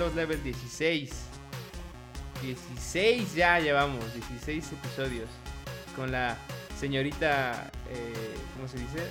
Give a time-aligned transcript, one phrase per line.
[0.00, 1.10] Gemelos Level 16.
[2.42, 5.28] 16 ya llevamos, 16 episodios.
[5.94, 6.38] Con la
[6.78, 9.06] señorita, eh, ¿cómo se dice?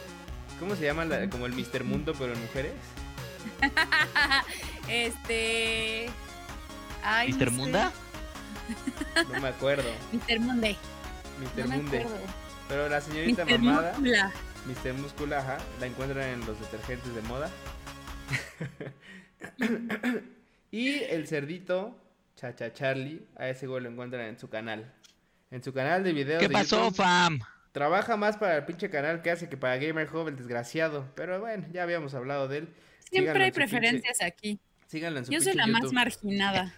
[0.60, 1.06] ¿Cómo se llama?
[1.06, 1.84] La- como el Mr.
[1.84, 2.74] Mundo, pero en mujeres.
[4.90, 6.10] este.
[7.04, 7.50] Ay, no ¿Mr.
[7.50, 7.52] sé.
[7.52, 7.92] Munda?
[9.32, 9.90] No me acuerdo.
[10.12, 10.40] Mr.
[10.40, 10.76] Munde.
[11.40, 11.60] Mr.
[11.66, 12.00] No me Munde.
[12.00, 12.18] acuerdo.
[12.68, 13.60] Pero la señorita Mr.
[13.60, 14.32] mamada, Muscula.
[14.66, 14.94] Mr.
[14.94, 17.52] Muscula, ajá, la encuentran en los detergentes de moda.
[20.72, 21.98] y el cerdito,
[22.36, 24.94] Chacha Charlie, a ese güey lo encuentran en su canal.
[25.52, 26.40] En su canal de videos.
[26.42, 26.96] ¿Qué de pasó, YouTube.
[26.98, 27.40] fam?
[27.72, 31.12] Trabaja más para el pinche canal que hace que para Gamer Hub, el desgraciado.
[31.16, 32.68] Pero bueno, ya habíamos hablado de él.
[33.10, 34.60] Síganlo Siempre hay pinche- preferencias aquí.
[34.88, 36.74] síganlo en su Yo soy la más marginada.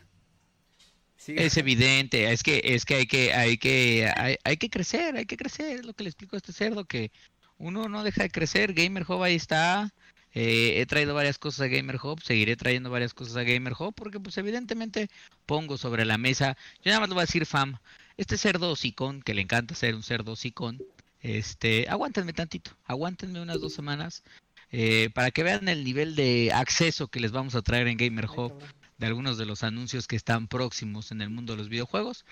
[1.17, 1.45] Síganlo.
[1.47, 5.25] Es evidente, es que, es que hay que, hay que, hay, hay que crecer, hay
[5.25, 7.11] que crecer, es lo que le explico a este cerdo, que
[7.57, 9.93] uno no deja de crecer, Gamer Hub ahí está,
[10.33, 13.93] eh, he traído varias cosas a Gamer Hub, seguiré trayendo varias cosas a Gamer Hub,
[13.93, 15.09] porque pues evidentemente
[15.45, 17.77] pongo sobre la mesa, yo nada más lo voy a decir fam,
[18.17, 20.81] este cerdo hocicón, que le encanta ser un cerdo hocicón,
[21.21, 24.23] este, aguántenme tantito, aguántenme unas dos semanas,
[24.71, 28.27] eh, para que vean el nivel de acceso que les vamos a traer en Gamer
[28.29, 28.53] Hub
[28.97, 32.25] de algunos de los anuncios que están próximos en el mundo de los videojuegos,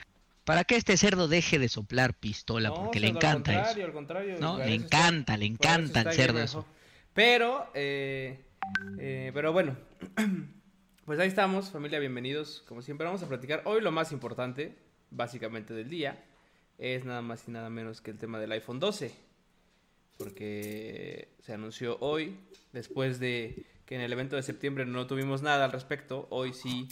[0.45, 3.59] para que este cerdo deje de soplar pistola, No, porque le encanta eso.
[3.59, 4.57] contrario, al contrario, ¿No?
[4.57, 6.65] Le encanta, le encanta el cerdo eso.
[7.19, 8.45] Pero, eh,
[8.97, 9.75] eh, pero bueno,
[11.05, 12.63] pues ahí estamos, familia, bienvenidos.
[12.65, 14.77] Como siempre, vamos a platicar hoy lo más importante,
[15.11, 16.23] básicamente del día,
[16.77, 19.11] es nada más y nada menos que el tema del iPhone 12.
[20.17, 22.37] Porque se anunció hoy,
[22.71, 26.87] después de que en el evento de septiembre no tuvimos nada al respecto, hoy sí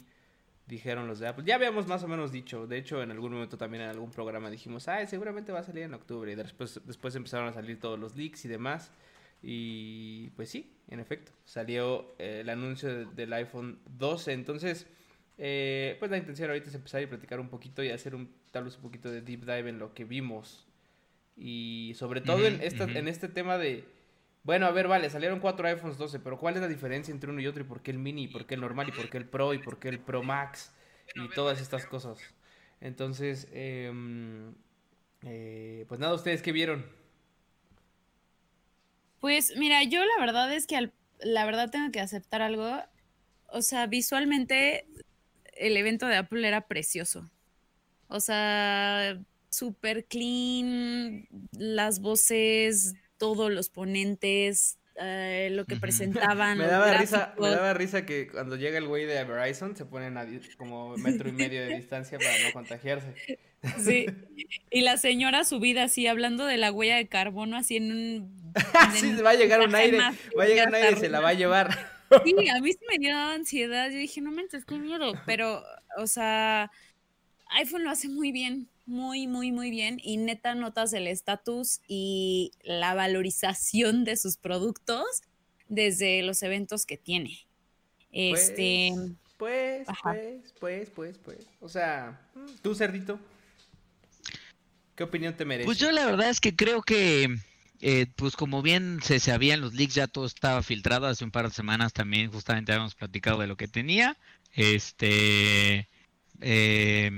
[0.65, 1.45] dijeron los de Apple.
[1.47, 4.49] Ya habíamos más o menos dicho, de hecho en algún momento también en algún programa
[4.49, 6.29] dijimos, ay, seguramente va a salir en octubre.
[6.29, 8.91] Y después, después empezaron a salir todos los leaks y demás.
[9.41, 14.33] Y pues sí, en efecto, salió eh, el anuncio de- del iPhone 12.
[14.33, 14.87] Entonces,
[15.37, 18.63] eh, pues la intención ahorita es empezar y platicar un poquito y hacer un, tal
[18.65, 20.65] vez un poquito de deep dive en lo que vimos.
[21.37, 22.61] Y sobre todo en,
[22.97, 23.83] en este tema de,
[24.43, 27.39] bueno, a ver, vale, salieron cuatro iPhones 12, pero ¿cuál es la diferencia entre uno
[27.39, 27.61] y otro?
[27.61, 28.23] ¿Y por qué el mini?
[28.23, 28.89] ¿Y por qué el normal?
[28.89, 29.53] ¿Y por qué el Pro?
[29.53, 30.73] ¿Y por qué el Pro Max?
[31.15, 32.19] Y todas estas cosas.
[32.81, 34.53] Entonces, em,
[35.23, 36.85] eh, pues nada, ¿ustedes qué vieron?
[39.19, 42.81] Pues mira, yo la verdad es que al- la verdad tengo que aceptar algo.
[43.49, 44.85] O sea, visualmente
[45.55, 47.29] el evento de Apple era precioso.
[48.09, 49.19] O sea,
[49.49, 55.75] súper clean, las voces, todos los ponentes, eh, lo que
[56.35, 56.57] presentaban.
[56.57, 60.17] Me daba risa, me daba risa que cuando llega el güey de Verizon se ponen
[60.17, 60.25] a
[60.57, 63.13] como metro y medio de distancia para no contagiarse.
[63.79, 64.05] Sí.
[64.69, 68.36] Y la señora subida así, hablando de la huella de carbono, así en un.
[68.93, 71.19] sí, en va a llegar un aire, va a llegar un aire y se la
[71.19, 71.97] va a llevar.
[72.23, 73.89] Sí, a mí sí me dio ansiedad.
[73.89, 75.13] Yo dije, no manches, qué miedo.
[75.25, 75.63] Pero,
[75.97, 76.71] o sea,
[77.51, 79.99] iPhone lo hace muy bien, muy, muy, muy bien.
[80.01, 85.21] Y neta notas el estatus y la valorización de sus productos
[85.67, 87.47] desde los eventos que tiene.
[88.11, 88.93] Este,
[89.37, 91.47] Pues, pues, pues, pues, pues, pues.
[91.59, 92.19] O sea,
[92.61, 93.19] tú, cerdito,
[94.95, 95.65] ¿qué opinión te merece?
[95.65, 97.27] Pues yo la verdad es que creo que,
[97.81, 101.07] eh, pues como bien se sabían los leaks, ya todo estaba filtrado.
[101.07, 104.17] Hace un par de semanas también justamente habíamos platicado de lo que tenía.
[104.53, 105.87] Este,
[106.41, 107.11] eh,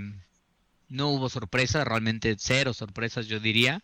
[0.90, 3.81] no hubo sorpresas, realmente cero sorpresas yo diría.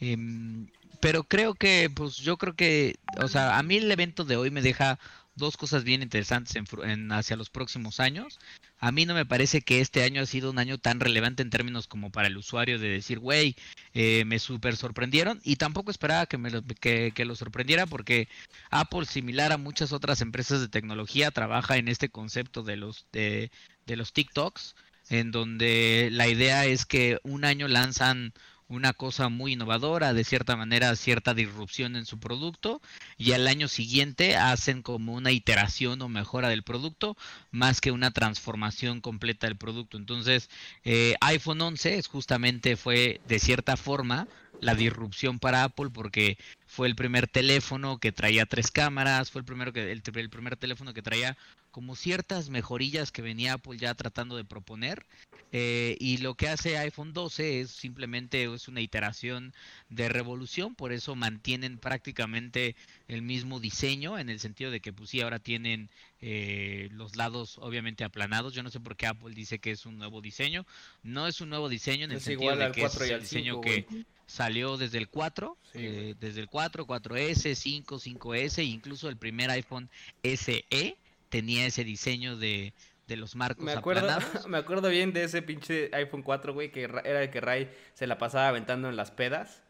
[0.00, 0.68] Em,
[1.00, 4.50] pero creo que, pues yo creo que, o sea, a mí el evento de hoy
[4.50, 4.98] me deja
[5.36, 8.38] dos cosas bien interesantes en, en- hacia los próximos años.
[8.78, 11.50] A mí no me parece que este año ha sido un año tan relevante en
[11.50, 13.56] términos como para el usuario de decir, güey,
[13.94, 18.28] eh, me super sorprendieron y tampoco esperaba que me lo, que, que lo sorprendiera porque
[18.70, 23.50] Apple, similar a muchas otras empresas de tecnología, trabaja en este concepto de los, de,
[23.86, 24.74] de los TikToks,
[25.08, 28.32] en donde la idea es que un año lanzan
[28.74, 32.80] una cosa muy innovadora, de cierta manera cierta disrupción en su producto
[33.16, 37.16] y al año siguiente hacen como una iteración o mejora del producto
[37.50, 39.96] más que una transformación completa del producto.
[39.96, 40.50] Entonces,
[40.84, 44.26] eh, iPhone 11 es justamente fue de cierta forma
[44.60, 46.38] la disrupción para Apple porque
[46.74, 50.56] fue el primer teléfono que traía tres cámaras, fue el primero que el, el primer
[50.56, 51.36] teléfono que traía
[51.70, 55.06] como ciertas mejorillas que venía Apple ya tratando de proponer
[55.52, 59.54] eh, y lo que hace iPhone 12 es simplemente es una iteración
[59.88, 62.74] de revolución, por eso mantienen prácticamente
[63.06, 65.90] el mismo diseño en el sentido de que pues sí ahora tienen
[66.20, 68.54] eh, los lados obviamente aplanados.
[68.54, 70.66] Yo no sé por qué Apple dice que es un nuevo diseño.
[71.02, 73.20] No es un nuevo diseño en el Es sentido igual de que 4 es el
[73.20, 73.86] diseño 5, que
[74.26, 79.50] salió desde el 4, Sí, eh, desde el 4, 4S, 5, 5S, incluso el primer
[79.50, 79.88] iPhone
[80.22, 80.96] SE
[81.28, 82.72] tenía ese diseño de
[83.06, 84.48] de los marcos Me acuerdo, aplanados.
[84.48, 87.70] me acuerdo bien de ese pinche iPhone 4, güey, que ra- era el que Ray
[87.92, 89.62] se la pasaba aventando en las pedas.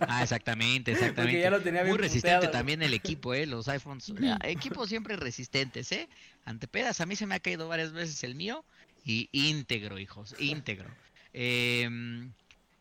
[0.00, 1.22] Ah, exactamente, exactamente.
[1.22, 3.46] Porque ya lo tenía bien Muy resistente también el equipo, ¿eh?
[3.46, 4.08] Los iPhones.
[4.10, 4.14] eh,
[4.44, 6.08] equipos siempre resistentes, ¿eh?
[6.44, 8.64] Ante pedas, a mí se me ha caído varias veces el mío.
[9.04, 10.90] Y íntegro, hijos, íntegro.
[11.32, 12.32] Em,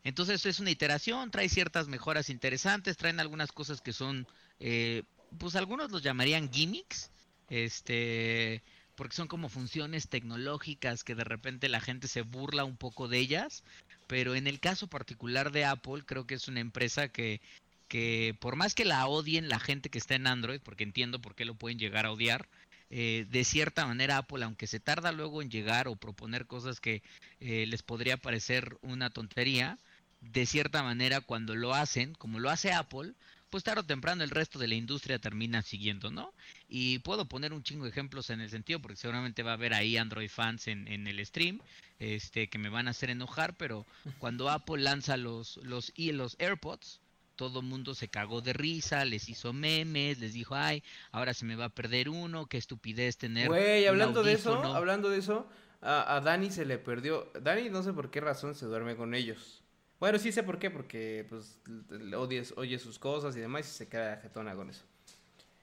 [0.03, 4.27] entonces es una iteración, trae ciertas mejoras interesantes, traen algunas cosas que son,
[4.59, 5.03] eh,
[5.37, 7.11] pues algunos los llamarían gimmicks,
[7.49, 8.63] este,
[8.95, 13.19] porque son como funciones tecnológicas que de repente la gente se burla un poco de
[13.19, 13.63] ellas,
[14.07, 17.41] pero en el caso particular de Apple creo que es una empresa que,
[17.87, 21.35] que por más que la odien la gente que está en Android, porque entiendo por
[21.35, 22.47] qué lo pueden llegar a odiar,
[22.91, 27.03] eh, de cierta manera Apple, aunque se tarda luego en llegar o proponer cosas que
[27.39, 29.77] eh, les podría parecer una tontería,
[30.21, 33.13] de cierta manera cuando lo hacen, como lo hace Apple,
[33.49, 36.33] pues tarde o temprano el resto de la industria termina siguiendo, ¿no?
[36.67, 39.73] Y puedo poner un chingo de ejemplos en el sentido, porque seguramente va a haber
[39.73, 41.59] ahí Android fans en, en el stream,
[41.99, 43.85] este, que me van a hacer enojar, pero
[44.19, 46.99] cuando Apple lanza los, los, y los AirPods,
[47.35, 51.45] todo el mundo se cagó de risa, les hizo memes, les dijo, ay, ahora se
[51.45, 53.47] me va a perder uno, qué estupidez tener.
[53.47, 54.75] Güey, un hablando de eso, audífono".
[54.75, 55.47] hablando de eso,
[55.81, 57.31] a, a Dani se le perdió.
[57.41, 59.58] Dani no sé por qué razón se duerme con ellos.
[59.99, 63.87] Bueno, sí sé por qué, porque pues odies- oye sus cosas y demás y se
[63.89, 64.83] queda jetona con eso.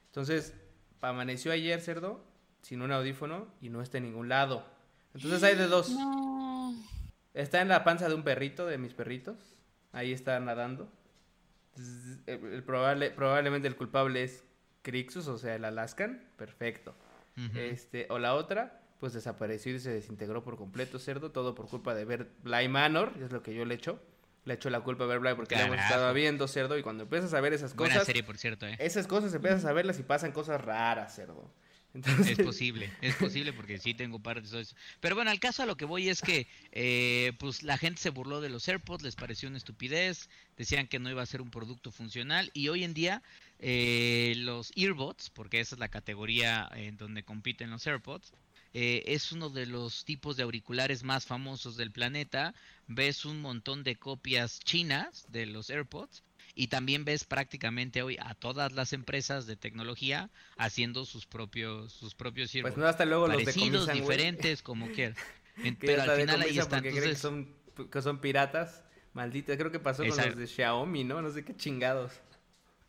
[0.06, 0.54] Entonces,
[1.00, 2.22] amaneció ayer, cerdo,
[2.62, 4.64] sin un audífono y no está en ningún lado.
[5.14, 5.90] Entonces hay de dos.
[5.90, 6.74] No.
[7.32, 9.36] Está en la panza de un perrito, de mis perritos.
[9.92, 10.90] Ahí está nadando.
[11.78, 14.42] Zzz, el- el probable, probablemente el culpable es
[14.82, 16.22] Crixus, o sea, el Alaskan.
[16.36, 16.94] Perfecto.
[17.36, 17.58] Ujú.
[17.58, 21.94] Este, o la otra, pues desapareció y se desintegró por completo, cerdo, todo por culpa
[21.94, 23.98] de ver Bly Manor, es lo que yo le echo.
[24.46, 27.34] Le echo la culpa a ver porque le hemos estado viendo, cerdo, y cuando empiezas
[27.34, 28.76] a ver esas Buena cosas, serie, por cierto, ¿eh?
[28.78, 31.52] esas cosas empiezas a verlas y pasan cosas raras, cerdo.
[31.96, 34.76] Entonces, Es posible, es posible porque sí tengo partes de eso.
[35.00, 38.10] Pero bueno, al caso a lo que voy es que eh, pues la gente se
[38.10, 41.50] burló de los AirPods, les pareció una estupidez, decían que no iba a ser un
[41.50, 43.22] producto funcional y hoy en día
[43.58, 48.32] eh, los earbuds, porque esa es la categoría en donde compiten los AirPods,
[48.78, 52.54] eh, es uno de los tipos de auriculares más famosos del planeta.
[52.86, 56.22] Ves un montón de copias chinas de los AirPods
[56.54, 60.28] y también ves prácticamente hoy a todas las empresas de tecnología
[60.58, 64.00] haciendo sus propios sus propios pues no, hasta luego los parecidos, güey.
[64.02, 65.14] diferentes, como Que
[65.80, 66.76] pero al final ahí decomisan está.
[66.76, 67.54] porque creen que son,
[67.90, 68.84] que son piratas.
[69.14, 71.22] Malditas, creo que pasó con los de Xiaomi, ¿no?
[71.22, 72.12] No sé qué chingados.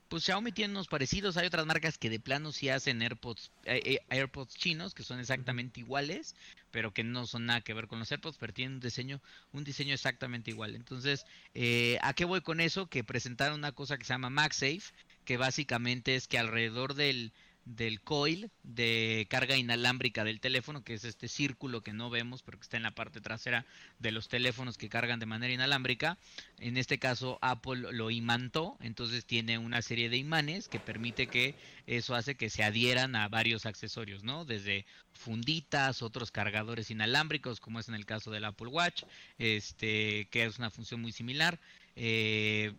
[0.09, 1.37] Pues Xiaomi tiene unos parecidos.
[1.37, 5.19] Hay otras marcas que de plano sí hacen AirPods, eh, eh, AirPods chinos que son
[5.19, 6.35] exactamente iguales,
[6.71, 9.21] pero que no son nada que ver con los AirPods, pero tienen un diseño,
[9.51, 10.75] un diseño exactamente igual.
[10.75, 12.87] Entonces, eh, ¿a qué voy con eso?
[12.87, 14.93] Que presentaron una cosa que se llama MagSafe,
[15.25, 17.33] que básicamente es que alrededor del
[17.67, 22.57] del coil de carga inalámbrica del teléfono, que es este círculo que no vemos, pero
[22.57, 23.65] que está en la parte trasera
[23.99, 26.17] de los teléfonos que cargan de manera inalámbrica.
[26.59, 31.55] En este caso, Apple lo imantó, entonces tiene una serie de imanes que permite que
[31.87, 34.45] eso hace que se adhieran a varios accesorios, ¿no?
[34.45, 39.03] Desde funditas, otros cargadores inalámbricos, como es en el caso del Apple Watch,
[39.39, 41.59] este, que es una función muy similar.
[41.99, 42.73] Eh,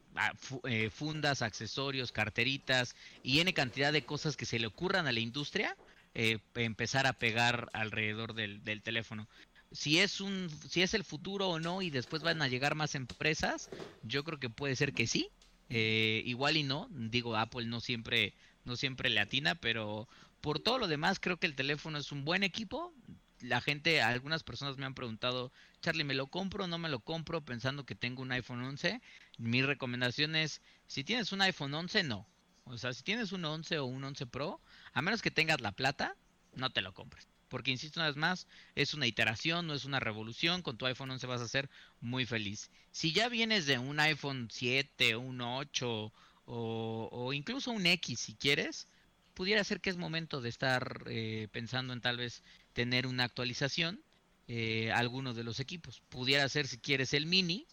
[0.64, 5.20] eh, fundas, accesorios, carteritas y N cantidad de cosas que se le ocurran a la
[5.20, 5.76] industria,
[6.14, 9.28] eh, empezar a pegar alrededor del, del teléfono.
[9.72, 12.94] Si es un, si es el futuro o no, y después van a llegar más
[12.94, 13.68] empresas,
[14.02, 15.28] yo creo que puede ser que sí.
[15.68, 18.34] eh, igual y no, digo, Apple no siempre,
[18.64, 20.08] no siempre le atina, pero
[20.40, 22.94] por todo lo demás creo que el teléfono es un buen equipo.
[23.40, 27.00] La gente, algunas personas me han preguntado, Charlie, ¿me lo compro o no me lo
[27.00, 29.00] compro pensando que tengo un iPhone 11?
[29.38, 32.26] Mi recomendación es, si tienes un iPhone 11, no.
[32.64, 34.60] O sea, si tienes un 11 o un 11 Pro,
[34.92, 36.16] a menos que tengas la plata,
[36.54, 37.28] no te lo compres.
[37.48, 40.62] Porque, insisto una vez más, es una iteración, no es una revolución.
[40.62, 41.70] Con tu iPhone 11 vas a ser
[42.00, 42.70] muy feliz.
[42.90, 46.12] Si ya vienes de un iPhone 7, un 8
[46.50, 48.88] o, incluso un X si quieres,
[49.34, 52.42] pudiera ser que es momento de estar eh, pensando en tal vez
[52.72, 54.02] tener una actualización
[54.48, 56.00] eh, a alguno de los equipos.
[56.08, 57.66] Pudiera ser si quieres el mini,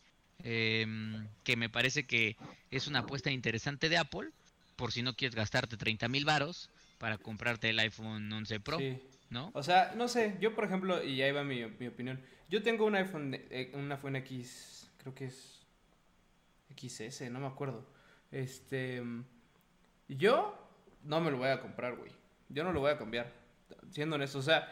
[0.44, 2.36] em, que me parece que
[2.70, 4.30] es una apuesta interesante de Apple,
[4.76, 9.00] por si no quieres gastarte 30 mil varos para comprarte el iPhone 11 Pro, Sí.
[9.30, 9.52] ¿no?
[9.54, 12.22] O sea, no sé, yo por ejemplo, y ahí va mi, mi opinión.
[12.50, 15.62] Yo tengo un iPhone, eh, un iPhone X, creo que es
[16.76, 17.86] XS, no me acuerdo.
[18.32, 19.02] Este,
[20.10, 20.58] yo
[21.04, 22.12] no me lo voy a comprar, güey.
[22.50, 23.32] Yo no lo voy a cambiar,
[23.92, 24.40] siendo honesto.
[24.40, 24.68] O sea,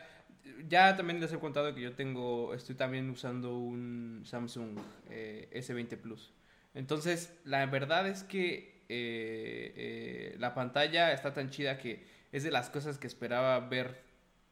[0.67, 4.77] ya también les he contado que yo tengo, estoy también usando un Samsung
[5.09, 6.33] eh, S20 Plus.
[6.73, 12.51] Entonces, la verdad es que eh, eh, la pantalla está tan chida que es de
[12.51, 14.01] las cosas que esperaba ver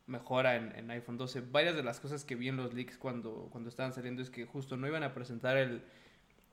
[0.08, 1.42] mejora en, en, iPhone 12.
[1.52, 4.46] Varias de las cosas que vi en los leaks cuando, cuando estaban saliendo es que
[4.46, 5.82] justo no iban a presentar el,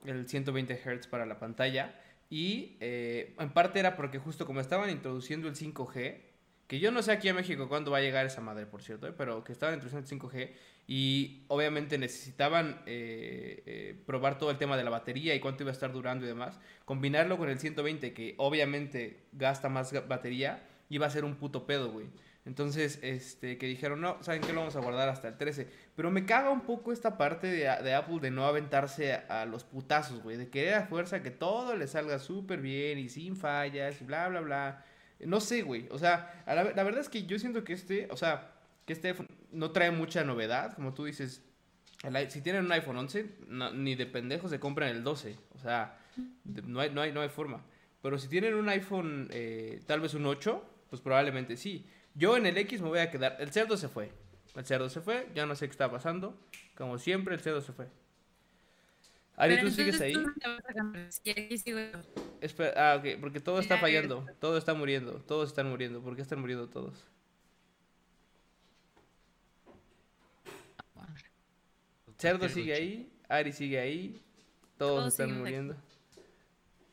[0.05, 1.95] el 120 Hz para la pantalla.
[2.29, 6.21] Y eh, en parte era porque justo como estaban introduciendo el 5G,
[6.69, 9.07] que yo no sé aquí en México cuándo va a llegar esa madre, por cierto,
[9.07, 9.13] ¿eh?
[9.17, 10.51] pero que estaban introduciendo el 5G
[10.85, 15.71] y obviamente necesitaban eh, eh, probar todo el tema de la batería y cuánto iba
[15.71, 16.59] a estar durando y demás.
[16.85, 21.91] Combinarlo con el 120, que obviamente gasta más batería, iba a ser un puto pedo,
[21.91, 22.05] güey.
[22.45, 24.53] Entonces, este, que dijeron, no, ¿saben qué?
[24.53, 25.67] Lo vamos a guardar hasta el 13.
[25.95, 29.63] Pero me caga un poco esta parte de, Apple de no aventarse a, a los
[29.63, 30.37] putazos, güey.
[30.37, 34.27] De querer a fuerza que todo le salga súper bien y sin fallas y bla,
[34.29, 34.85] bla, bla.
[35.25, 35.87] No sé, güey.
[35.91, 38.51] O sea, la, verdad es que yo siento que este, o sea,
[38.85, 39.15] que este
[39.51, 40.73] no trae mucha novedad.
[40.75, 41.43] Como tú dices,
[42.29, 45.35] si tienen un iPhone 11, no, ni de pendejos se compran el 12.
[45.55, 45.97] O sea,
[46.45, 47.63] no, hay, no, hay, no hay forma.
[48.01, 51.85] Pero si tienen un iPhone, eh, tal vez un 8, pues probablemente sí.
[52.15, 53.35] Yo en el X me voy a quedar.
[53.39, 54.11] El cerdo se fue.
[54.55, 55.27] El cerdo se fue.
[55.35, 56.39] Ya no sé qué está pasando.
[56.75, 57.87] Como siempre, el cerdo se fue.
[59.39, 60.13] Ari, ¿tú sigues ahí?
[62.41, 66.01] Espera, ah, ok, porque todo está fallando, todo está muriendo, todos están muriendo.
[66.01, 67.07] ¿Por qué están muriendo todos?
[72.17, 74.21] Cerdo sigue ahí, Ari sigue ahí,
[74.77, 75.77] todos, todos están muriendo.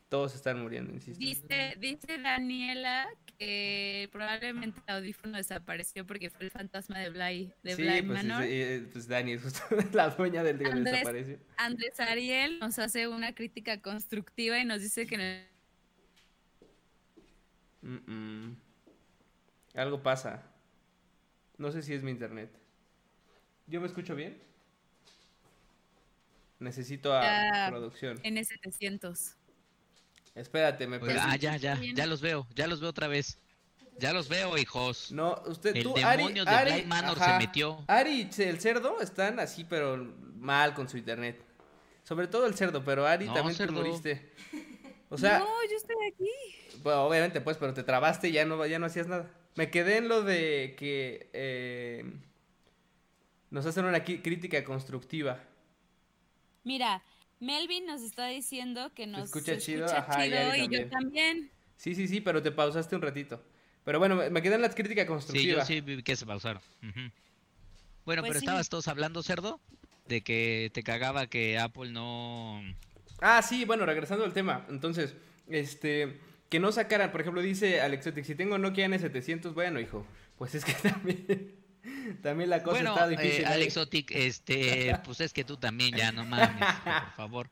[0.07, 1.19] Todos están muriendo, insisto.
[1.19, 7.75] Dice, dice Daniela que probablemente el audífono desapareció porque fue el fantasma de Bly, de
[7.75, 8.43] sí, Bly pues, Manor.
[8.45, 9.61] Eh, pues Dani es justo
[9.93, 11.39] la dueña del que desapareció.
[11.57, 15.17] Andrés Ariel nos hace una crítica constructiva y nos dice que...
[17.81, 17.89] No...
[17.89, 18.55] Mm -mm.
[19.75, 20.43] Algo pasa.
[21.57, 22.49] No sé si es mi internet.
[23.67, 24.41] ¿Yo me escucho bien?
[26.59, 28.17] Necesito a Ya, producción.
[28.23, 29.36] N700.
[30.37, 31.17] Espérate, me perdí.
[31.19, 33.37] Ah, ya, ya, ya los veo, ya los veo otra vez.
[33.99, 35.11] Ya los veo, hijos.
[35.11, 37.39] No, usted, El tú, demonio de Ari, Bly Manor ajá.
[37.39, 37.83] se metió.
[37.87, 39.97] Ari y el cerdo están así, pero
[40.35, 41.41] mal con su internet.
[42.03, 43.81] Sobre todo el cerdo, pero Ari No, también te cerdo.
[43.81, 44.33] moriste.
[45.09, 46.77] O sea, no, yo estoy aquí.
[46.83, 49.31] bueno, obviamente pues, pero te trabaste y ya no, ya no hacías nada.
[49.55, 52.03] Me quedé en lo de que eh,
[53.49, 55.39] nos hacen una crítica constructiva.
[56.65, 57.01] Mira,
[57.39, 59.85] Melvin nos está diciendo que nos escucha chido?
[59.85, 61.51] escucha Ajá, y chido y yo también.
[61.77, 63.43] Sí, sí, sí, pero te pausaste un ratito.
[63.83, 66.61] Pero bueno, me- me quedé en la crítica Sí, yo sí que se pausaron.
[68.05, 68.45] Bueno, Pues pero sí.
[68.45, 69.59] estabas todos hablando, cerdo,
[70.07, 72.61] de que te cagaba que Apple no...
[73.19, 74.65] Ah, sí, bueno, regresando al tema.
[74.69, 75.15] Entonces,
[75.47, 80.05] este, que no sacaran, por ejemplo, dice Alexotic, si tengo Nokia N700, bueno, hijo,
[80.37, 81.55] pues es que también,
[82.21, 83.43] también la cosa Bueno, está difícil.
[83.43, 83.47] eh.
[83.47, 87.49] Alex Otic, este, pues es que tú también ya no mames, por favor.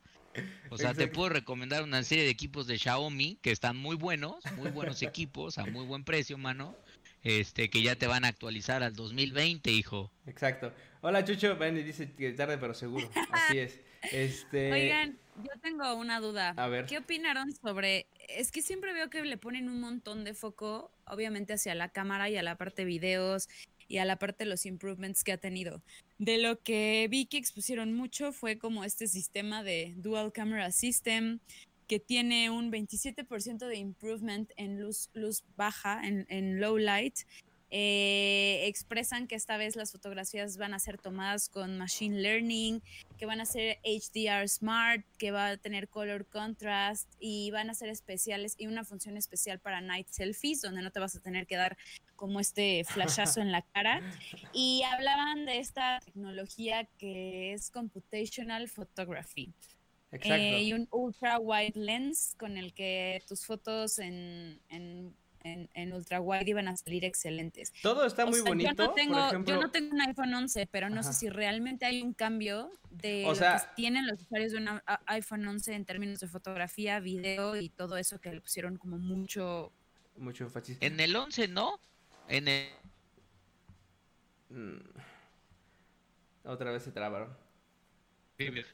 [0.70, 4.44] O sea, te puedo recomendar una serie de equipos de Xiaomi que están muy buenos,
[4.58, 6.76] muy buenos equipos a muy buen precio, mano.
[7.24, 10.12] Este, que ya te van a actualizar al 2020, hijo.
[10.28, 10.72] Exacto.
[11.02, 13.10] Hola, Chucho, ven y dice que tarde pero seguro.
[13.32, 13.80] Así es.
[14.12, 16.54] Este, Oigan, yo tengo una duda.
[16.56, 16.86] A ver.
[16.86, 18.06] ¿Qué opinaron sobre.?
[18.30, 22.30] Es que siempre veo que le ponen un montón de foco, obviamente, hacia la cámara
[22.30, 23.50] y a la parte videos
[23.88, 25.82] y a la parte de los improvements que ha tenido.
[26.18, 31.40] De lo que vi expusieron mucho fue como este sistema de Dual Camera System
[31.88, 37.20] que tiene un 27% de improvement en luz, luz baja, en, en low light.
[37.72, 42.82] Eh, expresan que esta vez las fotografías van a ser tomadas con machine learning,
[43.18, 47.74] que van a ser HDR Smart, que va a tener color contrast y van a
[47.74, 51.48] ser especiales y una función especial para night selfies, donde no te vas a tener
[51.48, 51.78] que dar
[52.16, 54.02] como este flashazo en la cara.
[54.54, 59.54] Y hablaban de esta tecnología que es computational photography.
[60.12, 60.36] exacto.
[60.36, 65.16] Eh, y un ultra wide lens con el que tus fotos en, en,
[65.46, 67.72] en, en ultra wide iban a salir excelentes.
[67.84, 68.72] Todo está O muy sea, bonito.
[68.76, 71.14] Yo no, tengo, por ejemplo, yo no tengo un iPhone 11, pero no Ajá.
[71.14, 74.58] sé si realmente hay un cambio de O lo sea- que tienen los usuarios de
[74.58, 78.78] un a- iPhone 11 en términos de fotografía, video y todo eso que le pusieron
[78.78, 79.72] como mucho.
[80.18, 80.78] mucho énfasis.
[80.82, 81.80] En el 11, ¿no?
[82.28, 82.70] En el...
[84.50, 84.78] Mm.
[86.46, 87.36] Otra vez se trabaron.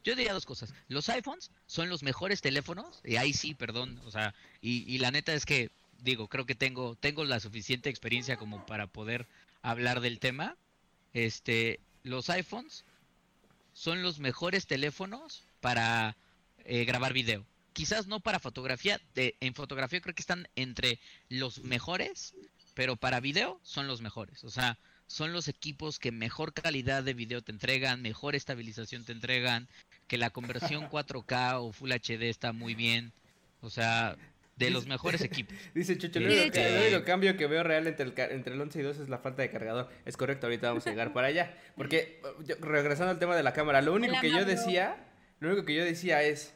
[0.04, 0.74] Yo diría dos cosas.
[0.88, 5.12] Los iPhones son los mejores teléfonos, y ahí sí, perdón, o sea, y, y la
[5.12, 5.70] neta es que,
[6.02, 9.28] digo, creo que tengo, tengo la suficiente experiencia como para poder
[9.62, 10.58] hablar del tema.
[11.14, 12.84] Este, los iPhones
[13.74, 16.18] son los mejores teléfonos para
[16.66, 17.46] eh, grabar video.
[17.74, 22.34] Quizás no para fotografía, de, en fotografía creo que están entre los mejores,
[22.74, 24.44] pero para video son los mejores.
[24.44, 24.78] O sea,
[25.08, 29.70] son los equipos que mejor calidad de video te entregan, mejor estabilización te entregan,
[30.08, 33.14] que la conversión 4K o Full HD está muy bien.
[33.62, 34.18] O sea,
[34.56, 35.56] de los mejores equipos.
[35.74, 38.80] Dice Chucho, el único, el único cambio que veo real entre el, entre el 11
[38.80, 39.90] y 12 es la falta de cargador.
[40.06, 41.58] Es correcto, ahorita vamos a llegar para allá.
[41.76, 44.98] Porque, yo- regresando al tema de la cámara, lo único que yo decía,
[45.40, 46.54] lo único que yo decía es,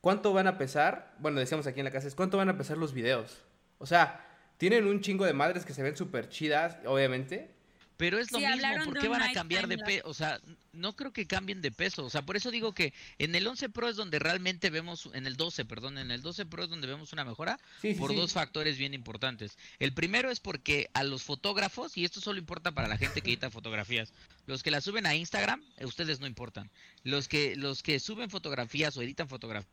[0.00, 1.14] ¿cuánto van a pesar?
[1.18, 3.42] Bueno, decíamos aquí en la casa, es ¿cuánto van a pesar los videos?
[3.78, 4.22] O sea,
[4.58, 7.55] tienen un chingo de madres que se ven súper chidas, obviamente.
[7.96, 10.02] Pero es lo Sí, mismo, ¿por qué van a cambiar de peso?
[10.06, 10.38] O sea,
[10.72, 12.04] no creo que cambien de peso.
[12.04, 15.26] O sea, por eso digo que en el 11 Pro es donde realmente vemos, en
[15.26, 18.16] el 12, perdón, en el 12 Pro es donde vemos una mejora Sí, por sí.
[18.16, 19.56] dos factores bien importantes.
[19.78, 23.30] El primero es porque a los fotógrafos, y esto solo importa para la gente que
[23.30, 24.12] edita fotografías,
[24.46, 26.70] los que la suben a Instagram, eh, ustedes no importan.
[27.02, 29.72] Los que, los que suben fotografías o editan fotografías,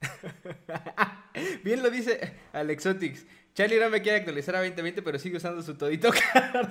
[1.64, 3.24] Bien lo dice Alexotics.
[3.54, 6.70] Charlie no me quiere actualizar a 2020, pero sigue usando su todito card.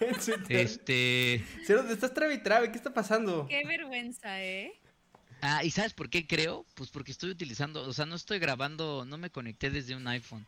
[0.00, 0.66] En su internet.
[0.66, 1.44] este...
[1.66, 3.46] Cero, te estás trabe y trabe, ¿qué está pasando?
[3.48, 4.72] Qué vergüenza, ¿eh?
[5.40, 6.66] Ah, ¿y sabes por qué creo?
[6.74, 10.46] Pues porque estoy utilizando, o sea, no estoy grabando, no me conecté desde un iPhone.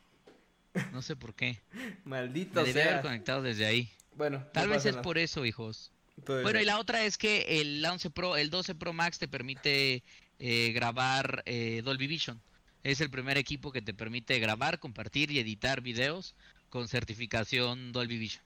[0.93, 1.61] No sé por qué.
[2.05, 3.89] Maldito Me debí haber conectado desde ahí.
[4.15, 5.03] Bueno, Tal no vez es nada.
[5.03, 5.93] por eso, hijos.
[6.25, 9.29] Todo Bueno, y la otra es que el 11 Pro, el 12 Pro Max te
[9.29, 10.03] permite
[10.39, 12.41] eh, grabar eh, Dolby Vision.
[12.83, 16.35] Es el primer equipo que te permite grabar, compartir y editar videos
[16.69, 18.43] con certificación Dolby Vision.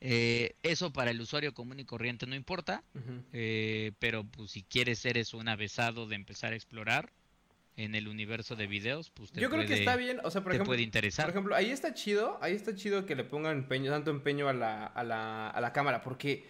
[0.00, 2.82] Eh, eso para el usuario común y corriente no importa,
[3.32, 7.12] eh, pero pues si quieres eres un avesado de empezar a explorar
[7.76, 10.42] en el universo de videos, pues te Yo creo que puede- está bien, o sea,
[10.42, 11.26] por ejemplo, puede interesar.
[11.26, 14.52] por ejemplo, ahí está chido, ahí está chido que le pongan empeño, tanto empeño a
[14.54, 16.46] la, a la, a la cámara, porque,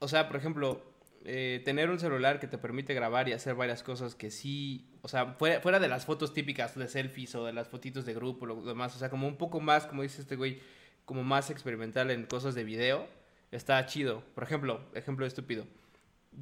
[0.00, 0.84] o sea, por ejemplo,
[1.24, 5.10] eh, tener un celular que te permite grabar y hacer varias cosas que sí, o
[5.10, 8.44] sea, fuera, fuera de las fotos típicas de selfies o de las fotitos de grupo,
[8.44, 10.60] lo demás, o sea, como un poco más, como dice este güey,
[11.06, 13.08] como más experimental en cosas de video,
[13.50, 14.22] está chido.
[14.34, 15.66] Por ejemplo, ejemplo estúpido.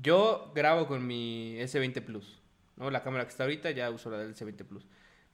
[0.02, 2.40] Yo grabo con mi S20 Plus,
[2.74, 2.90] ¿no?
[2.90, 4.84] La cámara que está ahorita ya uso la del S20 Plus.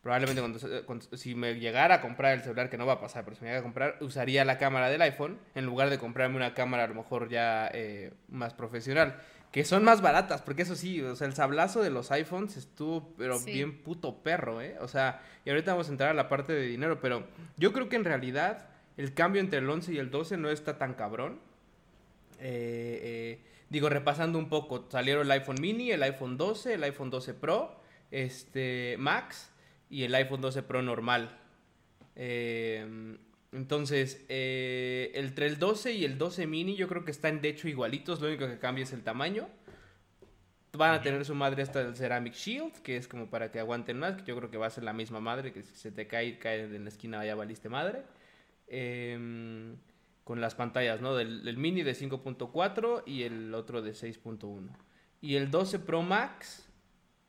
[0.02, 3.24] Probablemente cuando, cuando- si me llegara a comprar el celular, que no va a pasar,
[3.24, 6.36] pero si me llegara a comprar, usaría la cámara del iPhone en lugar de comprarme
[6.36, 9.18] una cámara a lo mejor ya eh, más profesional.
[9.52, 13.14] Que son más baratas, porque eso sí, o sea, el sablazo de los iPhones estuvo,
[13.18, 13.52] pero Sí.
[13.52, 14.76] bien puto perro, ¿eh?
[14.80, 17.26] O sea, y ahorita vamos a entrar a la parte de dinero, pero
[17.58, 20.78] yo creo que en realidad el cambio entre el 11 y el 12 no está
[20.78, 21.38] tan cabrón.
[22.40, 27.10] Eh, eh, digo, repasando un poco, salieron el iPhone mini, el iPhone 12, el iPhone
[27.10, 27.78] 12 Pro,
[28.10, 29.50] este Max
[29.90, 31.38] y el iPhone 12 Pro normal.
[32.16, 33.16] Eh,
[33.52, 37.68] entonces, eh, entre el 12 y el 12 mini yo creo que están de hecho
[37.68, 39.48] igualitos, lo único que cambia es el tamaño.
[40.72, 43.98] Van a tener su madre esta del Ceramic Shield, que es como para que aguanten
[43.98, 46.06] más, que yo creo que va a ser la misma madre, que si se te
[46.06, 48.04] cae, cae en la esquina, ya valiste madre.
[48.68, 49.76] Em,
[50.24, 51.14] con las pantallas, ¿no?
[51.14, 54.70] Del, del mini de 5.4 y el otro de 6.1.
[55.20, 56.70] Y el 12 Pro Max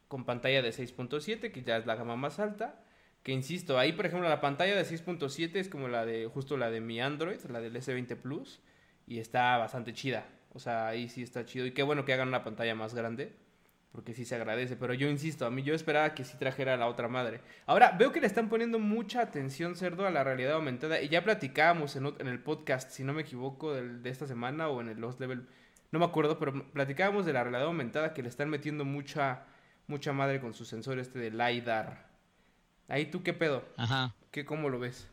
[0.08, 2.83] con pantalla de 6.7, que ya es la gama más alta.
[3.24, 6.70] Que insisto, ahí por ejemplo la pantalla de 6.7 es como la de justo la
[6.70, 8.60] de mi Android, la del S20 Plus,
[9.08, 10.26] y está bastante chida.
[10.54, 11.66] O sea, ahí sí está chido.
[11.66, 13.34] Y qué bueno que hagan una pantalla más grande,
[13.94, 14.76] porque sí se agradece.
[14.76, 17.40] Pero yo insisto, a mí yo esperaba que sí trajera la otra madre.
[17.66, 21.02] Ahora, veo que le están poniendo mucha atención, cerdo, a la realidad aumentada.
[21.02, 24.68] Y ya platicábamos en, en el podcast, si no me equivoco, del- de esta semana
[24.68, 25.48] o en el Lost Level.
[25.92, 29.46] No me acuerdo, pero platicábamos de la realidad aumentada que le están metiendo mucha,
[29.88, 32.13] mucha madre con su sensor este de LiDAR.
[32.88, 34.14] Ahí tú qué pedo, Ajá.
[34.32, 35.08] ¿Qué, ¿cómo lo ves?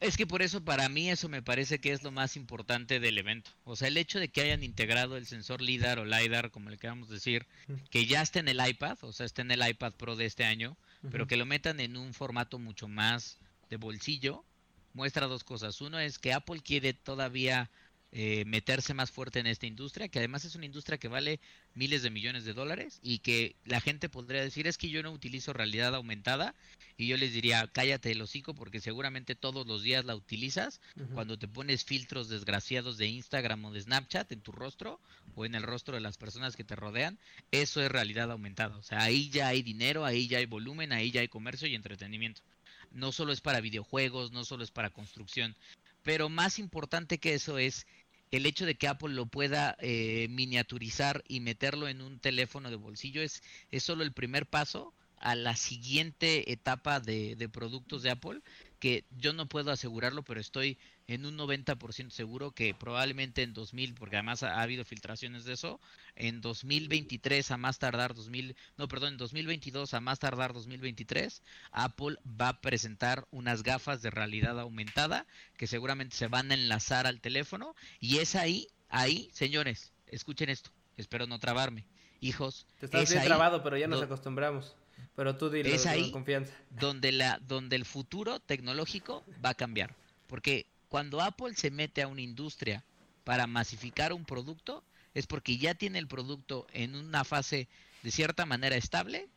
[0.00, 3.18] Es que por eso para mí eso me parece que es lo más importante del
[3.18, 3.52] evento.
[3.62, 6.76] O sea, el hecho de que hayan integrado el sensor LIDAR o LiDAR, como le
[6.76, 7.46] queramos decir,
[7.88, 10.44] que ya está en el iPad, o sea, está en el iPad Pro de este
[10.44, 10.76] año,
[11.12, 13.38] pero que lo metan en un formato mucho más
[13.70, 14.44] de bolsillo,
[14.92, 15.80] muestra dos cosas.
[15.80, 17.70] Uno es que Apple quiere todavía
[18.14, 21.40] eh, meterse más fuerte en esta industria, que además es una industria que vale
[21.74, 25.12] miles de millones de dólares y que la gente podría decir es que yo no
[25.12, 26.54] utilizo realidad aumentada
[26.98, 30.82] y yo les diría cállate el hocico porque seguramente todos los días la utilizas
[31.14, 35.00] cuando te pones filtros desgraciados de Instagram o de Snapchat en tu rostro
[35.34, 37.18] o en el rostro de las personas que te rodean,
[37.50, 38.76] eso es realidad aumentada.
[38.76, 41.74] O sea, ahí ya hay dinero, ahí ya hay volumen, ahí ya hay comercio y
[41.74, 42.42] entretenimiento.
[42.90, 45.56] No solo es para videojuegos, no solo es para construcción,
[46.02, 47.86] pero más importante que eso es
[48.32, 52.76] el hecho de que Apple lo pueda eh, miniaturizar y meterlo en un teléfono de
[52.76, 58.10] bolsillo es, es solo el primer paso a la siguiente etapa de, de productos de
[58.10, 58.40] Apple,
[58.80, 60.78] que yo no puedo asegurarlo, pero estoy
[61.14, 65.52] en un 90% seguro que probablemente en 2000, porque además ha, ha habido filtraciones de
[65.52, 65.80] eso,
[66.16, 72.16] en 2023 a más tardar 2000, no, perdón, en 2022 a más tardar 2023, Apple
[72.40, 77.20] va a presentar unas gafas de realidad aumentada que seguramente se van a enlazar al
[77.20, 81.84] teléfono y es ahí, ahí, señores, escuchen esto, espero no trabarme,
[82.20, 84.76] hijos, Te estás es bien ahí trabado, pero ya nos acostumbramos.
[85.16, 86.54] Pero tú dile Es con ahí confianza.
[86.70, 89.96] donde, la, donde el futuro tecnológico va a cambiar.
[90.28, 92.84] Porque cuando Apple se mete a una industria
[93.24, 97.66] para masificar un producto, es porque ya tiene el producto en una fase
[98.02, 99.30] de cierta manera estable,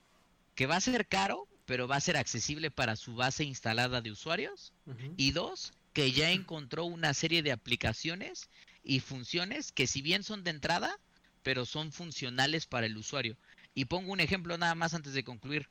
[0.53, 4.11] que va a ser caro, pero va a ser accesible para su base instalada de
[4.11, 4.73] usuarios.
[5.15, 8.49] Y dos, que ya encontró una serie de aplicaciones
[8.83, 10.99] y funciones que si bien son de entrada,
[11.41, 13.37] pero son funcionales para el usuario.
[13.73, 15.69] Y pongo un ejemplo nada más antes de concluir.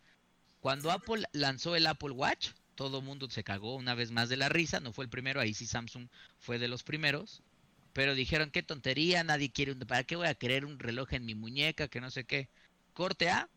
[0.61, 4.49] Cuando Apple lanzó el Apple Watch, todo mundo se cagó una vez más de la
[4.49, 6.09] risa, no fue el primero, ahí sí Samsung
[6.39, 7.43] fue de los primeros,
[7.93, 11.25] pero dijeron qué tontería, nadie quiere un, ¿para qué voy a querer un reloj en
[11.25, 11.89] mi muñeca?
[11.89, 12.49] Que no sé qué.
[12.93, 13.49] Corte A,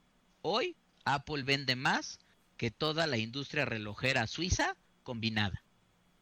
[0.42, 0.76] hoy
[1.06, 2.20] Apple vende más
[2.58, 5.64] que toda la industria relojera suiza combinada.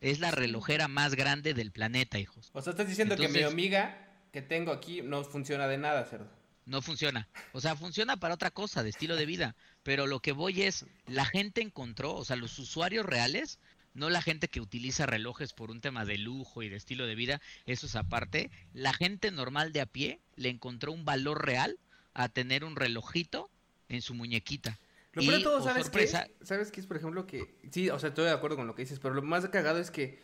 [0.01, 2.51] Es la relojera más grande del planeta, hijos.
[2.53, 6.29] O sea, estás diciendo que mi amiga que tengo aquí no funciona de nada, cerdo.
[6.65, 7.28] No funciona.
[7.54, 9.56] O sea, funciona para otra cosa, de estilo de vida.
[9.84, 13.60] Pero lo que voy es, la gente encontró, o sea, los usuarios reales,
[13.93, 17.15] no la gente que utiliza relojes por un tema de lujo y de estilo de
[17.15, 18.49] vida, eso es aparte.
[18.73, 21.78] La gente normal de a pie le encontró un valor real
[22.13, 23.49] a tener un relojito
[23.88, 24.80] en su muñequita.
[25.13, 26.08] Lo peor de todo, oh, ¿sabes qué?
[26.41, 27.56] ¿Sabes qué es, por ejemplo, que...
[27.71, 29.91] Sí, o sea, estoy de acuerdo con lo que dices, pero lo más cagado es
[29.91, 30.19] que...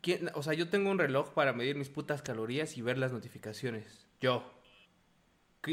[0.00, 3.12] ¿quién- O sea, yo tengo un reloj para medir mis putas calorías y ver las
[3.12, 4.06] notificaciones.
[4.20, 4.55] Yo.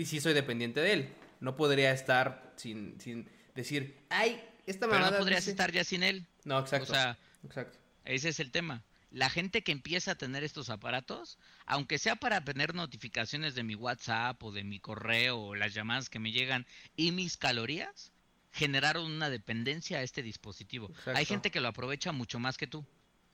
[0.05, 1.13] Sí soy dependiente de él.
[1.39, 5.11] No podría estar sin, sin decir, ay, esta Pero mamada...
[5.11, 5.51] no podrías dice-".
[5.51, 6.25] estar ya sin él.
[6.45, 6.91] No, exacto.
[6.91, 7.77] O sea, exacto.
[8.05, 8.83] Ese es el tema.
[9.11, 13.75] La gente que empieza a tener estos aparatos, aunque sea para tener notificaciones de mi
[13.75, 18.11] WhatsApp o de mi correo o las llamadas que me llegan y mis calorías,
[18.51, 20.91] generaron una dependencia a este dispositivo.
[21.13, 22.85] Hay gente que lo aprovecha mucho más que tú.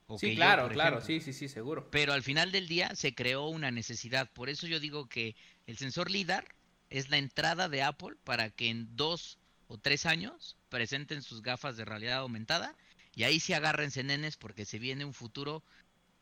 [0.06, 1.06] o Sí, claro, claro, ejemplo.
[1.06, 1.88] sí, sí, sí, seguro.
[1.90, 4.30] Pero al final del día se creó una necesidad.
[4.32, 5.34] Por eso yo digo que
[5.70, 6.44] el sensor LIDAR
[6.90, 11.76] es la entrada de Apple para que en dos o tres años presenten sus gafas
[11.76, 12.74] de realidad aumentada.
[13.14, 15.62] Y ahí sí agárrense nenes porque se viene un futuro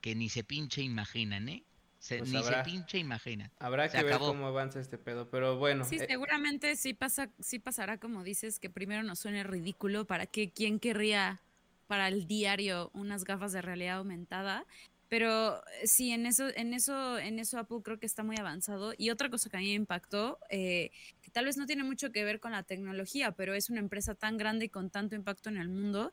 [0.03, 1.65] que ni se pinche imaginan, ¿eh?
[1.99, 2.63] Se- Pues ni habrá.
[2.63, 3.51] se pinche imaginan.
[3.59, 5.85] Habrá Se que ver cómo avanza este pedo, pero bueno.
[5.85, 10.27] Sí, eh, seguramente sí pasa, sí pasará como dices, que primero nos suene ridículo para
[10.27, 11.41] que quién querría
[11.87, 14.67] para el diario unas gafas de realidad aumentada.
[15.09, 18.93] Pero eh, sí, en eso, en eso, en eso Apple creo que está muy avanzado.
[18.97, 20.91] Y otra cosa que a mí me impactó, eh,
[21.23, 24.15] que tal vez no tiene mucho que ver con la tecnología, pero es una empresa
[24.15, 26.13] tan grande y con tanto impacto en el mundo,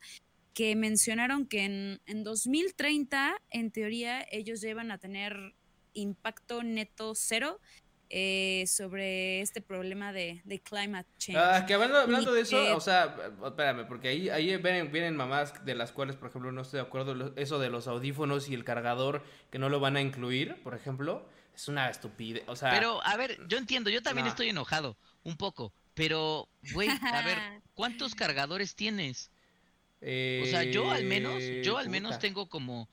[0.53, 5.53] que mencionaron que en, en 2030, en teoría, ellos llevan a tener
[5.93, 7.59] impacto neto cero
[8.09, 11.37] eh, sobre este problema de, de climate change.
[11.39, 13.15] Ah, que hablando, hablando de eso, o sea,
[13.45, 16.85] espérame, porque ahí, ahí vienen, vienen mamás de las cuales, por ejemplo, no estoy de
[16.85, 20.75] acuerdo, eso de los audífonos y el cargador que no lo van a incluir, por
[20.75, 22.69] ejemplo, es una estupidez, o sea...
[22.71, 24.31] Pero, a ver, yo entiendo, yo también No.
[24.31, 25.73] estoy enojado, un poco.
[25.93, 27.37] Pero, güey, a ver,
[27.73, 29.31] ¿cuántos cargadores tienes?
[30.01, 32.19] O sea, yo al menos, yo al menos puta.
[32.19, 32.87] tengo como,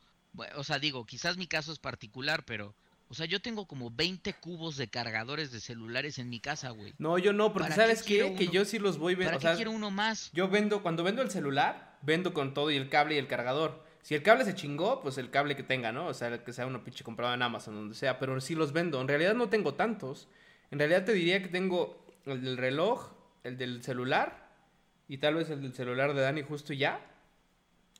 [0.54, 2.74] o sea, digo, quizás mi caso es particular, pero,
[3.12, 6.94] o sea, yo tengo como 20 cubos de cargadores de celulares en mi casa, güey.
[6.96, 8.34] No, yo no, porque ¿Para ¿sabes qué?
[8.34, 10.30] Que yo sí los voy ¿Para viendo, o qué sea, quiero uno más?
[10.32, 13.84] yo vendo, cuando vendo el celular, vendo con todo y el cable y el cargador.
[14.00, 16.06] Si el cable se chingó, pues el cable que tenga, ¿no?
[16.06, 18.98] O sea, que sea uno pinche comprado en Amazon, donde sea, pero sí los vendo.
[18.98, 20.26] En realidad no tengo tantos.
[20.70, 23.12] En realidad te diría que tengo el del reloj,
[23.44, 24.48] el del celular
[25.06, 27.11] y tal vez el del celular de Dani justo ya.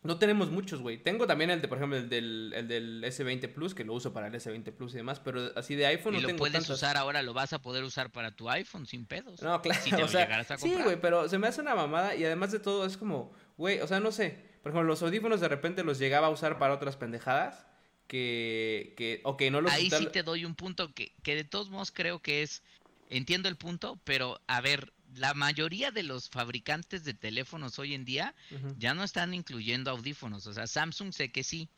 [0.05, 0.99] No tenemos muchos, güey.
[0.99, 4.13] Tengo también el de, por ejemplo, el del, el del S20 Plus, que lo uso
[4.13, 6.55] para el S20 Plus y demás, pero así de iPhone Y no lo tengo puedes
[6.55, 6.77] tantos.
[6.79, 9.41] usar ahora, lo vas a poder usar para tu iPhone sin pedos.
[9.43, 11.61] No, claro, Si te o lo sea, llegaras a sí, güey, pero se me hace
[11.61, 14.89] una mamada y además de todo es como, güey, o sea, no sé, por ejemplo,
[14.89, 17.67] los audífonos de repente los llegaba a usar para otras pendejadas
[18.09, 21.71] que, que ok, no los Ahí sí te doy un punto que, que de todos
[21.71, 22.63] modos creo que es,
[23.09, 28.05] entiendo el punto, pero a ver, la mayoría de los fabricantes de teléfonos hoy en
[28.05, 28.35] día
[28.79, 30.47] ya no están incluyendo audífonos.
[30.47, 31.69] O sea, Samsung sé que sí,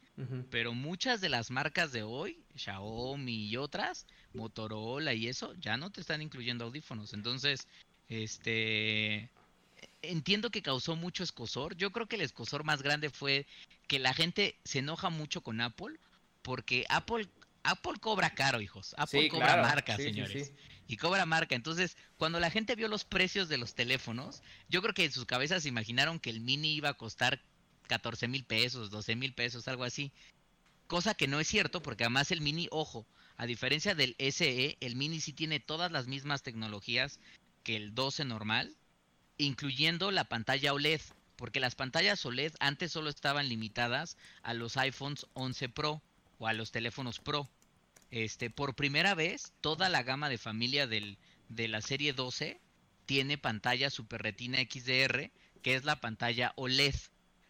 [0.50, 5.90] pero muchas de las marcas de hoy, Xiaomi y otras, Motorola y eso, ya no
[5.90, 7.12] te están incluyendo audífonos.
[7.12, 7.66] Entonces,
[8.08, 9.30] este,
[10.02, 11.76] entiendo que causó mucho escosor.
[11.76, 13.46] Yo creo que el escosor más grande fue
[13.86, 15.98] que la gente se enoja mucho con Apple
[16.42, 17.28] porque Apple
[17.64, 18.94] Apple cobra caro, hijos.
[18.98, 20.48] Apple Sí, cobra claro, marca, sí, señores.
[20.48, 20.54] sí.
[20.86, 21.54] Y cobra marca.
[21.54, 25.24] Entonces, cuando la gente vio los precios de los teléfonos, yo creo que en sus
[25.24, 27.40] cabezas se imaginaron que el mini iba a costar
[27.88, 30.12] 14 mil pesos, 12 mil pesos, algo así.
[30.86, 34.96] Cosa que no es cierto, porque además el mini, ojo, a diferencia del SE, el
[34.96, 37.18] mini sí tiene todas las mismas tecnologías
[37.62, 38.76] que el 12 normal,
[39.38, 41.00] incluyendo la pantalla OLED,
[41.36, 46.02] porque las pantallas OLED antes solo estaban limitadas a los iPhones 11 Pro
[46.38, 47.48] o a los teléfonos Pro.
[48.14, 52.60] Este, por primera vez, toda la gama de familia de la serie 12
[53.06, 56.94] tiene pantalla Super Retina XDR, que es la pantalla OLED.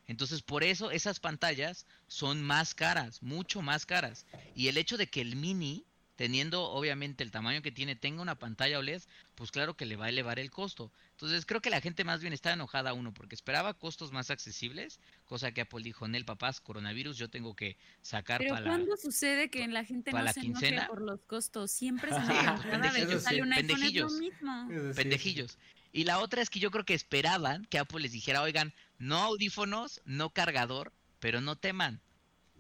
[0.06, 4.24] Entonces, por eso esas pantallas son más caras, mucho más caras.
[4.54, 5.84] Y el hecho de que el mini,
[6.16, 9.02] teniendo obviamente el tamaño que tiene, tenga una pantalla OLED,
[9.34, 10.92] pues claro que le va a elevar el costo.
[11.12, 15.00] Entonces, creo que la gente más bien está enojada, uno, porque esperaba costos más accesibles,
[15.24, 18.96] cosa que Apple dijo, en el papás, coronavirus, yo tengo que sacar Pero para ¿cuándo
[18.96, 20.86] sucede que la gente no la se enoje quincena?
[20.86, 21.70] por los costos?
[21.70, 24.12] Siempre se pues, Cada vez que pendejillos, sale un sí, iPhone es lo pendejillos.
[24.12, 24.68] mismo.
[24.94, 25.58] Pendejillos.
[25.92, 29.18] Y la otra es que yo creo que esperaban que Apple les dijera, oigan, no
[29.18, 32.00] audífonos, no cargador, pero no teman.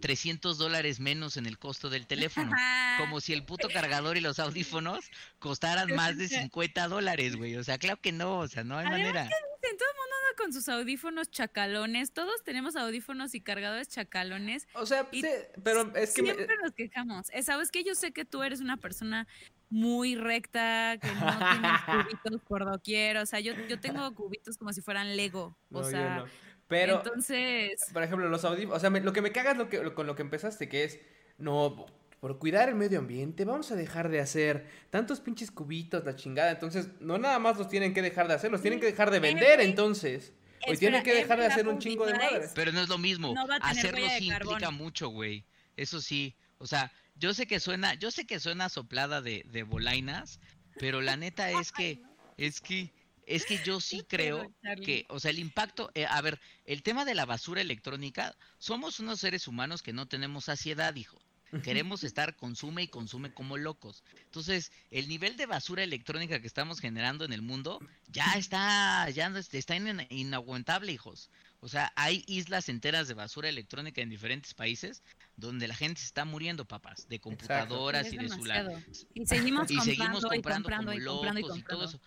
[0.00, 2.50] 300 dólares menos en el costo del teléfono.
[2.98, 5.04] Como si el puto cargador y los audífonos
[5.38, 7.56] costaran más de 50 dólares, güey.
[7.56, 9.22] O sea, claro que no, o sea, no hay Además manera.
[9.24, 12.12] Dicen, todo el mundo anda con sus audífonos chacalones.
[12.12, 14.66] Todos tenemos audífonos y cargadores chacalones.
[14.74, 15.28] O sea, Y sí,
[15.62, 16.22] pero es que...
[16.22, 17.30] me- Siempre nos quejamos.
[17.32, 19.26] Eh, Sabes que yo sé que tú eres una persona
[19.70, 21.80] muy recta, que no tienes
[22.22, 23.16] cubitos por doquier.
[23.18, 25.56] O sea, yo, yo tengo cubitos como si fueran Lego.
[25.70, 26.26] O no, yo sea, no.
[26.68, 27.84] Pero, entonces.
[27.92, 28.76] por ejemplo, los audífonos...
[28.76, 30.68] O sea, me- lo que me caga es lo que, lo- con lo que empezaste,
[30.68, 30.98] que es...
[31.38, 31.86] No,
[32.20, 36.50] por cuidar el medio ambiente, vamos a dejar de hacer tantos pinches cubitos, la chingada.
[36.52, 39.20] Entonces, no nada más los tienen que dejar de hacer, los tienen que dejar de
[39.20, 40.32] vender, Every- entonces.
[40.66, 42.52] Hoy tienen que dejar de hacer un chingo de madres.
[42.54, 43.34] Pero no es lo mismo.
[43.34, 45.44] No va a tener Hacerlo huella de sí implica mucho, güey.
[45.76, 46.34] Eso sí.
[46.56, 50.40] O sea, yo sé que suena, yo sé que suena soplada de, de bolainas,
[50.78, 52.00] pero la neta es que,
[52.38, 52.94] es que,
[53.26, 57.04] es que yo sí creo que, o sea, el impacto, eh, a ver, el tema
[57.04, 61.18] de la basura electrónica, somos unos seres humanos que no tenemos saciedad, hijo.
[61.62, 64.02] Queremos estar consume y consume como locos.
[64.24, 69.28] Entonces, el nivel de basura electrónica que estamos generando en el mundo ya está, ya
[69.28, 71.30] está in- inaguantable, hijos.
[71.60, 75.02] O sea, hay islas enteras de basura electrónica en diferentes países
[75.36, 78.64] donde la gente se está muriendo, papás, de computadoras y de celular.
[78.64, 79.04] demasiado.
[79.14, 81.84] Y seguimos Y comprando seguimos y comprando comprando como y comprando y locos y todo
[81.84, 82.00] eso.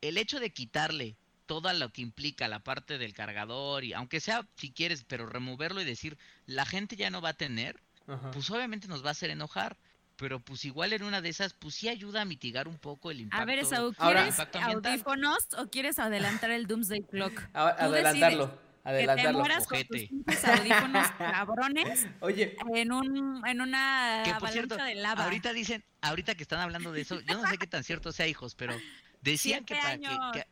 [0.00, 4.46] El hecho de quitarle todo lo que implica la parte del cargador y aunque sea
[4.56, 8.30] si quieres, pero removerlo y decir, la gente ya no va a tener, Ajá.
[8.30, 9.76] pues obviamente nos va a hacer enojar.
[10.16, 13.20] Pero pues igual en una de esas, pues sí ayuda a mitigar un poco el
[13.22, 13.42] impacto.
[13.42, 13.64] A ver,
[13.98, 17.40] Ahora- ¿quieres audífonos o quieres adelantar el Doomsday Clock?
[17.54, 19.38] A- Tú adelantarlo, Que te adelantarlo.
[19.38, 24.94] mueras con tus audífonos cabrones Oye, en un en una Que por avalancha cierto, de
[24.96, 25.24] lava.
[25.24, 28.26] ahorita dicen, ahorita que están hablando de eso, yo no sé qué tan cierto sea,
[28.28, 28.74] hijos, pero
[29.22, 30.32] decían que para que- años.
[30.32, 30.46] que,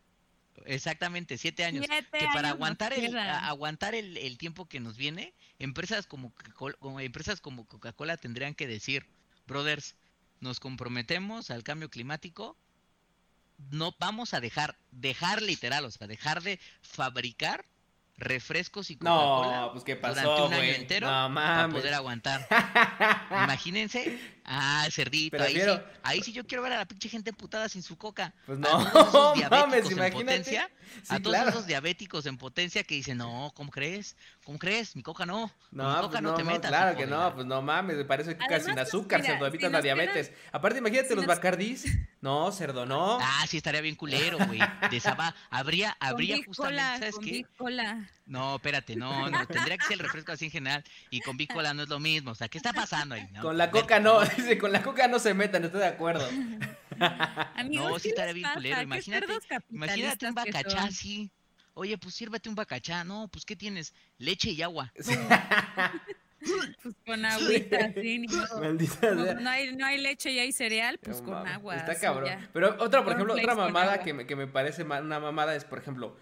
[0.67, 4.81] exactamente, siete años, Siete que para años aguantar el, a- aguantar el, el tiempo que
[4.81, 9.07] nos viene, empresas como, Coca-Cola- como empresas como Coca-Cola tendrían que decir,
[9.47, 9.95] brothers,
[10.41, 12.57] nos comprometemos al cambio climático,
[13.71, 17.65] no vamos a dejar, dejar literal, o sea, dejar de fabricar
[18.17, 20.75] refrescos y Coca-Cola no, pues qué durante pasó, un año güey.
[20.75, 22.47] entero No para poder aguantar.
[23.31, 24.19] Imagínense,
[24.49, 25.61] ah, el cerdito, ahí sí,
[26.03, 28.35] ahí sí yo quiero ver a la pinche gente emputada sin su coca.
[28.47, 30.25] Pues A no, todos esos diabéticos mames, en imagínate.
[30.25, 30.71] potencia,
[31.03, 31.51] Sí, a todos claro.
[31.51, 34.17] esos diabéticos en potencia que dicen, no, ¿cómo crees?
[34.45, 34.97] ¿Cómo crees?
[34.97, 35.43] Mi coca no.
[35.43, 36.71] con mi No, coca pues no, no, te no, metas.
[36.71, 39.33] claro que de no, pues no mames, me parece que Además, sin pues, azúcar, mira,
[39.35, 40.33] cerdo, evitas si la quedan- diabetes.
[40.51, 41.85] Aparte, imagínate si los nos- bacardís.
[42.21, 43.19] No, cerdo, no.
[43.21, 44.59] Ah, sí, estaría bien culero, güey.
[44.91, 47.45] De Saba, habría, Con habría Big justamente, Cola, ¿sabes con qué?
[47.57, 48.11] Cola.
[48.29, 50.85] No, espérate, no, no, tendría que ser el refresco así en general.
[51.11, 52.33] Y con Big Cola no es lo mismo.
[52.33, 53.27] O sea, ¿qué está pasando ahí?
[53.33, 53.41] no?
[53.43, 56.29] Con la coca no, dice, con la coca no se metan, estoy de acuerdo.
[57.57, 59.27] Amigos, No, ¿qué sí estaría bien culero, ¿Qué imagínate-
[59.71, 61.31] Imagínate un bacachá así.
[61.75, 63.03] Oye, pues sírvete un bacachá.
[63.05, 63.95] No, pues ¿qué tienes?
[64.19, 64.93] Leche y agua.
[66.83, 68.61] Pues con agüita, sí, modo.
[68.61, 69.35] Maldita No, sea.
[69.35, 71.77] no hay, no hay leche y hay cereal, pues No con agua.
[71.77, 72.27] Está sí, cabrón.
[72.27, 72.49] ya.
[72.53, 75.79] Pero otra, por ejemplo, otra mamada que me, que me parece una mamada es, por
[75.81, 76.17] ejemplo,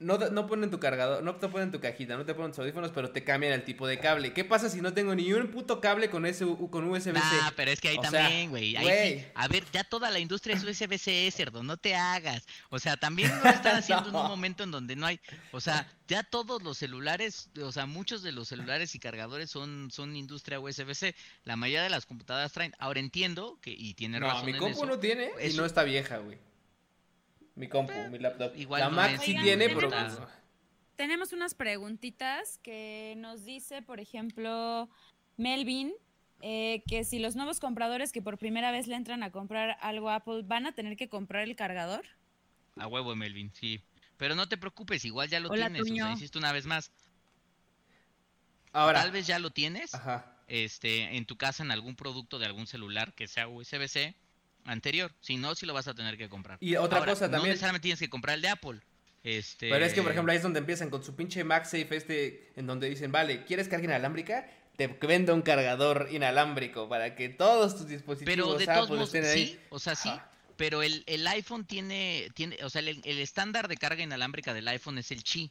[0.00, 2.92] no, no ponen tu cargador, no te ponen tu cajita, no te ponen tus audífonos,
[2.92, 4.32] pero te cambian el tipo de cable.
[4.32, 7.20] ¿Qué pasa si no tengo ni un puto cable con ese con USB-C?
[7.20, 8.76] Ah, pero es que ahí O también, güey.
[8.76, 9.24] Sí.
[9.34, 12.46] A ver, ya toda la industria es USB-C, cerdo, no te hagas.
[12.70, 15.20] O sea, también lo están haciendo en un momento en donde no hay.
[15.52, 19.90] O sea, ya todos los celulares, o sea, muchos de los celulares y cargadores son,
[19.90, 21.14] son industria USB-C.
[21.44, 22.74] La mayoría de las computadoras traen.
[22.78, 24.46] Ahora entiendo que, y tiene No, razón.
[24.46, 26.38] mi compu no tiene y no está vieja, güey.
[27.58, 28.56] Mi compu, mi laptop.
[28.56, 30.28] igual la no Mac es- sí Oigan, tiene, pero tenemos- pues,
[30.96, 34.88] Tenemos unas preguntitas que nos dice, por ejemplo,
[35.36, 35.92] Melvin,
[36.40, 40.08] eh, que si los nuevos compradores que por primera vez le entran a comprar algo
[40.10, 42.04] a Apple van a tener que comprar el cargador.
[42.76, 43.80] A huevo, Melvin, sí.
[44.16, 45.82] Pero no te preocupes, igual ya lo Hola, tienes.
[45.82, 46.90] O sea, insisto una vez más.
[48.72, 49.00] ahora.
[49.00, 49.94] Tal vez ya lo tienes.
[49.94, 50.34] Ajá.
[50.50, 54.16] este, en tu casa en algún producto de algún celular que sea USB-C
[54.68, 55.12] anterior.
[55.20, 56.58] Si no, sí lo vas a tener que comprar.
[56.60, 57.50] Y otra Ahora, cosa No también.
[57.52, 58.80] necesariamente tienes que comprar el de Apple.
[59.24, 59.68] Este...
[59.68, 62.66] Pero es que, por ejemplo, ahí es donde empiezan con su pinche MagSafe este, en
[62.66, 64.48] donde dicen, vale, ¿quieres carga inalámbrica?
[64.76, 69.14] Te vendo un cargador inalámbrico para que todos tus dispositivos Pero de Apple todos modos,
[69.14, 69.46] estén ahí.
[69.48, 70.10] sí, o sea, sí.
[70.56, 74.68] Pero el, el iPhone tiene, tiene, o sea, el, el estándar de carga inalámbrica del
[74.68, 75.50] iPhone es el Qi.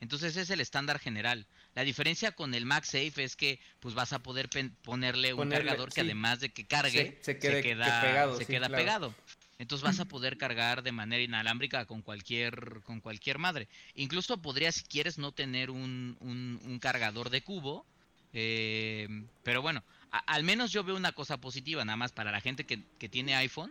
[0.00, 1.46] Entonces es el estándar general.
[1.78, 4.50] La diferencia con el MagSafe es que pues vas a poder
[4.82, 6.00] ponerle un Ponerle, cargador que sí.
[6.00, 8.82] además de que cargue, Se- se quede- que queda, pegado, se sí, queda claro.
[8.82, 9.14] pegado.
[9.60, 13.68] Entonces vas a poder cargar de manera inalámbrica con cualquier, con cualquier madre.
[13.94, 17.86] Incluso podrías, si quieres, no tener un, un- un cargador de cubo.
[18.32, 19.06] eh,
[19.44, 22.66] pero bueno, a- al menos yo veo una cosa positiva, nada más para la gente
[22.66, 23.70] que, que tiene iPhone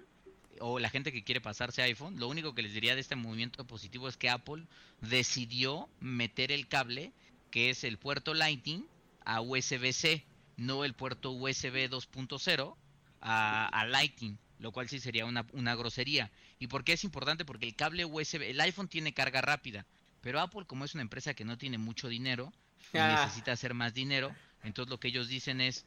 [0.61, 2.17] o la gente que quiere pasarse a iPhone.
[2.21, 4.63] Lo único que les diría de este movimiento positivo es que Apple
[5.01, 7.11] decidió meter el cable,
[7.51, 8.85] que es el puerto Lightning,
[9.25, 10.25] a USB-C,
[10.57, 12.75] no el puerto USB 2.0
[13.21, 16.31] a, a Lightning, lo cual sí sería una, una grosería.
[16.59, 17.45] ¿Y por qué es importante?
[17.45, 19.85] Porque el cable USB, el iPhone tiene carga rápida,
[20.21, 22.51] pero Apple como es una empresa que no tiene mucho dinero
[22.93, 23.21] y Ah.
[23.23, 24.33] necesita hacer más dinero,
[24.63, 25.85] entonces lo que ellos dicen es,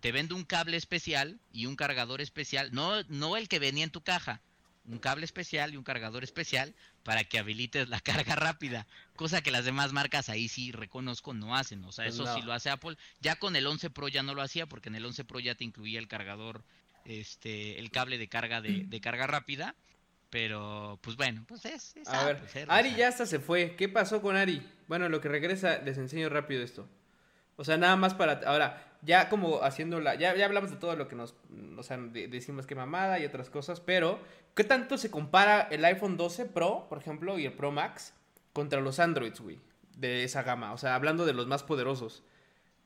[0.00, 3.90] te vendo un cable especial y un cargador especial, no, no el que venía en
[3.90, 4.40] tu caja,
[4.88, 9.50] un cable especial y un cargador especial para que habilites la carga rápida, cosa que
[9.50, 12.34] las demás marcas ahí sí reconozco no hacen, o sea, Pues eso no.
[12.34, 12.96] sí lo hace Apple.
[13.20, 15.54] Ya con el 11 Pro ya no lo hacía porque en el 11 Pro ya
[15.54, 16.64] te incluía el cargador,
[17.04, 19.74] este, el cable de carga de, de carga rápida,
[20.30, 23.76] pero pues bueno, pues es, es A ver, Apple, Ari ya hasta se fue.
[23.76, 24.62] ¿Qué pasó con Ari?
[24.86, 26.88] Bueno, en lo que regresa, les enseño rápido esto.
[27.56, 28.40] O sea, nada más para.
[28.46, 30.14] Ahora, ya como haciendo la.
[30.14, 31.34] Ya, ya hablamos de todo lo que nos.
[31.76, 34.20] O sea, de- decimos que mamada y otras cosas, pero.
[34.54, 38.12] ¿Qué tanto se compara el iPhone 12 Pro, por ejemplo, y el Pro Max
[38.52, 39.60] contra los Androids, güey?
[39.96, 40.72] De esa gama.
[40.72, 42.24] O sea, hablando de los más poderosos.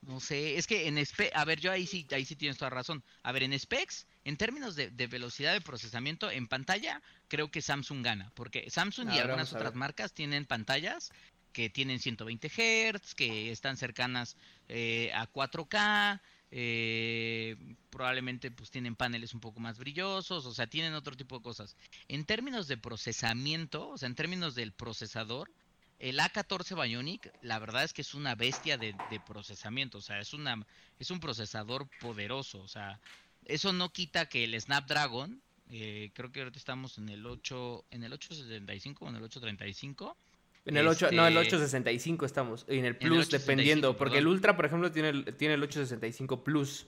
[0.03, 2.71] No sé, es que en espe a ver, yo ahí sí, ahí sí tienes toda
[2.71, 3.05] razón.
[3.23, 7.63] A ver, en specs, en términos de, de velocidad de procesamiento en pantalla, creo que
[7.63, 11.13] Samsung gana, porque Samsung A y ver, algunas otras marcas tienen pantallas
[11.53, 14.37] que tienen 120 Hz, que están cercanas
[14.69, 17.57] eh, a 4K, eh,
[17.91, 21.77] probablemente pues tienen paneles un poco más brillosos, o sea, tienen otro tipo de cosas.
[22.09, 25.51] En términos de procesamiento, o sea, en términos del procesador,
[25.99, 28.95] el A14 Bionic, la verdad es que es una bestia de,
[29.27, 30.67] procesamiento, o sea, es una
[30.99, 33.01] es un procesador poderoso, o sea,
[33.45, 38.05] eso no quita que el Snapdragon, eh, creo que ahorita estamos en el 8 en
[38.05, 40.17] el 875 o en el 835.
[40.65, 42.65] En el 8, no, el Este- 865 estamos.
[42.69, 43.97] Y en el En el Plus, 865, dependiendo.
[43.97, 44.27] Porque el.
[44.29, 46.87] Ultra, por ejemplo, tiene el, tiene el 865 Plus.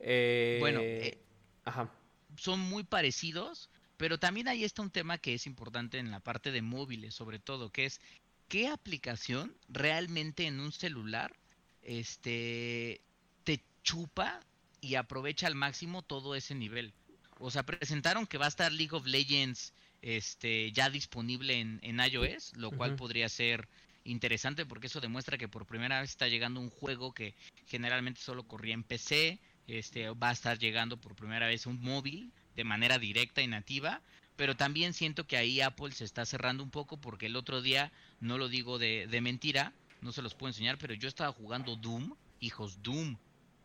[0.00, 1.18] Eh, Bueno, eh,
[1.64, 1.90] Ajá.
[2.36, 6.52] son muy parecidos, pero también ahí está un tema que es importante en la parte
[6.52, 8.00] de móviles, sobre todo, que es
[8.48, 11.34] qué aplicación realmente en un celular
[11.82, 13.00] este
[13.44, 14.40] te chupa
[14.80, 16.92] y aprovecha al máximo todo ese nivel.
[17.40, 22.00] O sea, presentaron que va a estar League of Legends este ya disponible en, en
[22.00, 23.68] iOS, lo cual podría ser
[24.04, 27.34] interesante porque eso demuestra que por primera vez está llegando un juego que
[27.66, 32.32] generalmente solo corría en PC, este va a estar llegando por primera vez un móvil
[32.56, 34.00] de manera directa y nativa,
[34.36, 37.92] pero también siento que ahí Apple se está cerrando un poco porque el otro día,
[38.20, 41.76] no lo digo de, de mentira, no se los puedo enseñar, pero yo estaba jugando
[41.76, 43.16] Doom, hijos, Doom,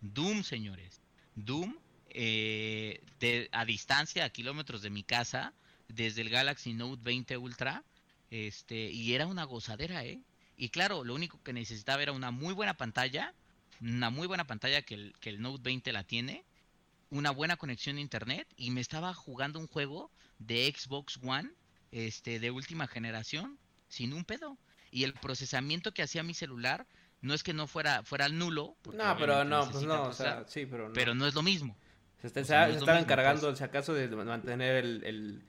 [0.02, 1.00] Doom, señores,
[1.36, 1.76] Doom
[2.10, 5.54] eh, de- a distancia, a kilómetros de mi casa,
[5.88, 7.84] desde el Galaxy Note 20 Ultra,
[8.32, 10.20] este, y era una gozadera, ¿eh?
[10.58, 13.34] Y claro, lo único que necesitaba era una muy buena pantalla,
[13.82, 16.44] una muy buena pantalla que el, que el Note 20 la tiene,
[17.10, 21.50] una buena conexión a internet, y me estaba jugando un juego de Xbox One,
[21.92, 24.58] este, de última generación, sin un pedo.
[24.92, 26.86] Y el procesamiento que hacía mi celular,
[27.22, 30.66] no es que no fuera, fuera nulo, No, pero no, pues no, o sea, sí,
[30.66, 30.94] pero no.
[30.94, 31.76] pero no es lo mismo.
[32.20, 33.58] se, está- o sea, no se es lo están mismo, encargando, pues.
[33.60, 35.44] si acaso, de mantener el, el-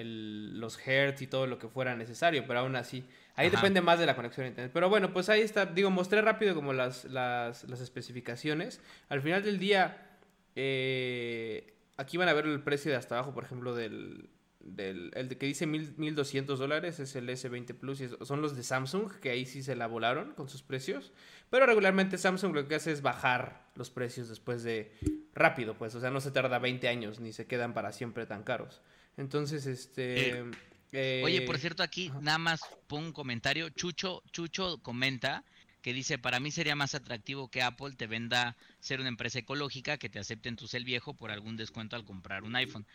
[0.00, 3.04] el- los hertz y todo lo que fuera necesario, pero aún así,
[3.36, 3.56] ahí Ajá.
[3.56, 4.70] depende más de la conexión a internet.
[4.74, 8.80] Pero bueno, pues ahí está, digo, mostré rápido como las, las, las especificaciones.
[9.08, 10.18] Al final del día,
[10.56, 14.28] eh, aquí van a ver el precio de hasta abajo, por ejemplo, del,
[14.60, 18.56] del el de que dice mil, 1200 dólares es el S20 Plus y son los
[18.56, 21.12] de Samsung, que ahí sí se la volaron con sus precios.
[21.50, 24.92] Pero regularmente Samsung lo que hace es bajar los precios después de
[25.34, 28.42] rápido, pues, o sea, no se tarda 20 años ni se quedan para siempre tan
[28.44, 28.80] caros.
[29.16, 30.44] Entonces, este...
[30.92, 32.20] eh, Oye, por cierto, aquí ajá.
[32.20, 33.68] nada más pongo un comentario.
[33.70, 35.44] Chucho, Chucho comenta
[35.82, 39.98] que dice, para mí sería más atractivo que Apple te venda ser una empresa ecológica
[39.98, 42.86] que te acepten tu cel viejo por algún descuento al comprar un iPhone.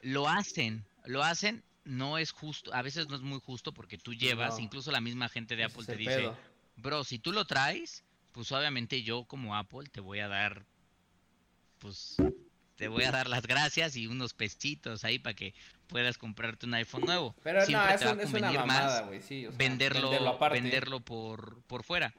[0.00, 4.14] Lo hacen, lo hacen, no es justo, a veces no es muy justo porque tú
[4.14, 4.60] llevas, No.
[4.60, 6.38] incluso la misma gente de Apple te dice, pedo.
[6.76, 10.64] bro, si tú lo traes, pues obviamente yo como Apple te voy a dar,
[11.80, 12.16] pues
[12.76, 15.54] te voy a dar las gracias y unos pesitos ahí para que
[15.86, 17.34] puedas comprarte un iPhone nuevo.
[17.42, 19.46] Pero no, Siempre es, te va a convenir mamada, más güey, sí.
[19.46, 22.14] o sea, venderlo, venderlo por, por fuera.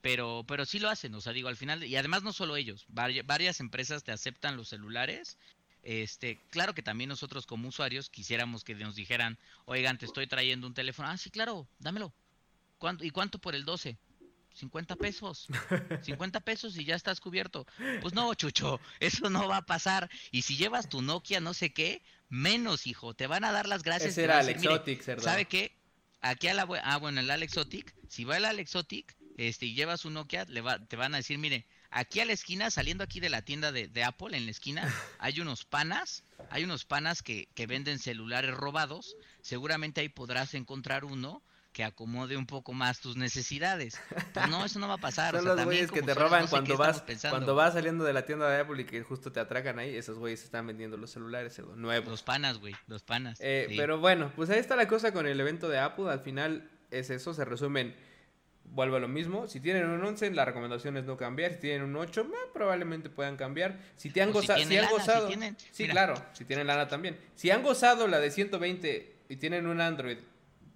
[0.00, 2.86] Pero, pero sí lo hacen, o sea, digo, al final, y además no solo ellos,
[2.88, 5.36] vari- varias empresas te aceptan los celulares
[5.82, 10.66] Este, claro que también nosotros como usuarios quisiéramos que nos dijeran, oigan, te estoy trayendo
[10.66, 11.08] un teléfono.
[11.08, 12.12] Ah, sí, claro, dámelo.
[12.78, 13.96] ¿Cuánto, ¿Y cuánto por el 12?
[14.60, 15.48] 50 pesos.
[16.02, 17.66] 50 pesos y ya estás cubierto.
[18.00, 20.08] Pues no, Chucho, eso no va a pasar.
[20.30, 23.14] Y si llevas tu Nokia, no sé qué, menos, hijo.
[23.14, 24.12] Te van a dar las gracias.
[24.12, 25.76] Ese era el Exotic, ¿Sabe qué?
[26.22, 30.14] Aquí a la ah bueno el Alexotic si va el Alexotic este y llevas un
[30.14, 33.30] Nokia le va, te van a decir mire aquí a la esquina saliendo aquí de
[33.30, 34.82] la tienda de, de Apple en la esquina
[35.18, 41.06] hay unos panas hay unos panas que, que venden celulares robados seguramente ahí podrás encontrar
[41.06, 41.42] uno
[41.72, 44.00] que acomode un poco más tus necesidades.
[44.32, 45.34] Pues no, eso no va a pasar.
[45.36, 48.60] Son los güeyes que te roban cuando vas cuando vas saliendo de la tienda de
[48.60, 49.94] Apple y que justo te atracan ahí.
[49.96, 52.08] Esos güeyes están vendiendo los celulares nuevos.
[52.08, 53.38] Los panas, güey, los panas.
[53.40, 56.10] Eh, pero bueno, pues ahí está la cosa con el evento de Apple.
[56.10, 57.94] Al final es eso, se resumen.
[58.64, 59.48] Vuelvo a lo mismo.
[59.48, 61.52] Si tienen un 11, la recomendación es no cambiar.
[61.52, 63.80] Si tienen un 8, eh, probablemente puedan cambiar.
[63.96, 64.62] Si te han, gozado.
[64.62, 65.28] Si, han gozado.
[65.72, 66.14] sí, claro.
[66.32, 67.18] Si tienen lana también.
[67.34, 70.18] Si han gozado la de 120 y tienen un Android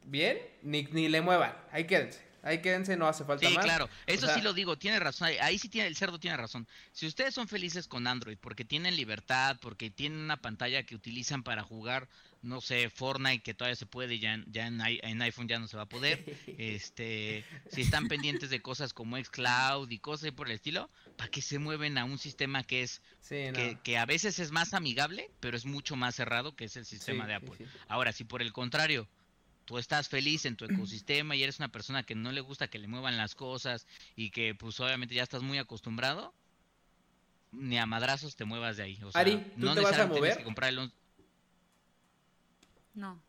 [0.04, 1.54] bien, ni, ni le muevan.
[1.72, 2.24] Ahí quédense.
[2.44, 3.88] Ahí quédense, no hace falta sí, claro.
[4.06, 5.30] Eso sí lo digo, tiene razón.
[5.40, 6.68] Ahí sí tiene, el cerdo tiene razón.
[6.92, 11.42] Si ustedes son felices con Android porque tienen libertad, porque tienen una pantalla que utilizan
[11.42, 12.06] para jugar,
[12.42, 15.78] no sé, Fortnite, que todavía se puede, ya, ya en, en, iPhone ya no se
[15.78, 16.22] va a poder.
[16.58, 21.40] este, si están pendientes de cosas como Xcloud y cosas por el estilo, ¿para que
[21.40, 25.56] se mueven a un sistema que es que, que, a veces es más amigable, pero
[25.56, 27.56] es mucho más cerrado que es el sistema de Apple?
[27.88, 29.08] Ahora, si por el contrario
[29.64, 32.78] tú estás feliz en tu ecosistema y eres una persona que no le gusta que
[32.78, 33.86] le muevan las cosas
[34.16, 36.34] y que pues obviamente ya estás muy acostumbrado,
[37.52, 39.02] ni a madrazos te muevas de ahí.
[39.02, 40.38] O sea, Ari, ¿tú no te vas a mover?
[40.38, 40.92] Que comprar el...
[42.94, 43.20] No.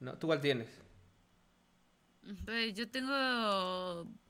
[0.00, 0.68] No, ¿tú cuál tienes?
[2.44, 3.12] Pues, yo tengo,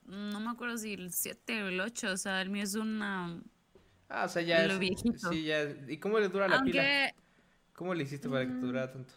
[0.05, 3.41] no me acuerdo si el 7 o el 8, o sea, el mío es una...
[4.09, 4.79] Ah, o sea, ya es...
[5.29, 7.13] Sí, ya ¿Y cómo le dura la pila?
[7.73, 9.13] ¿Cómo le hiciste para que te durara tanto?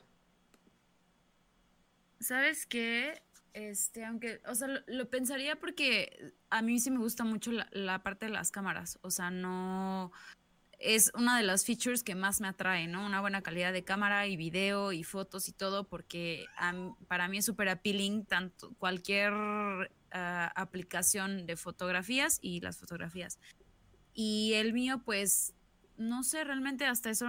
[2.21, 3.23] ¿Sabes qué?
[3.55, 8.27] Este, aunque, o sea, lo, pensaría porque a mí sí me gusta mucho la, parte
[8.27, 8.99] de las cámaras.
[9.03, 10.13] O sea, no
[10.79, 13.05] es una de las features que más me atrae, ¿no?
[13.05, 16.47] Una buena calidad de cámara y video y fotos y todo, porque
[17.09, 19.33] para mí es súper appealing tanto cualquier
[20.13, 23.39] ah, aplicación de fotografías y las fotografías.
[24.15, 25.55] Y el mío, pues,
[25.97, 27.27] no sé, realmente hasta eso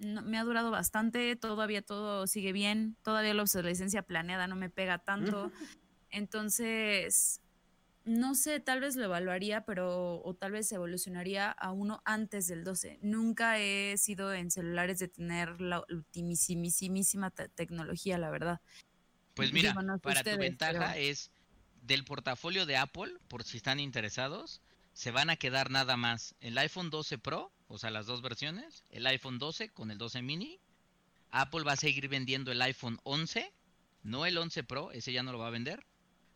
[0.00, 4.98] me ha durado bastante, todavía todo sigue bien, todavía la obsolescencia planeada no me pega
[4.98, 5.52] tanto.
[6.10, 7.40] Entonces,
[8.04, 12.64] no sé, tal vez lo evaluaría, pero o tal vez evolucionaría a uno antes del
[12.64, 12.98] 12.
[13.02, 18.60] Nunca he sido en celulares de tener la ultimísima tecnología, la verdad.
[19.34, 21.30] Pues mira, para tu ventaja es
[21.82, 26.58] del portafolio de Apple, por si están interesados, se van a quedar nada más el
[26.58, 30.58] iPhone 12 Pro o sea, las dos versiones, el iPhone 12 con el 12 mini.
[31.30, 33.52] Apple va a seguir vendiendo el iPhone 11,
[34.02, 35.86] no el 11 Pro, ese ya no lo va a vender.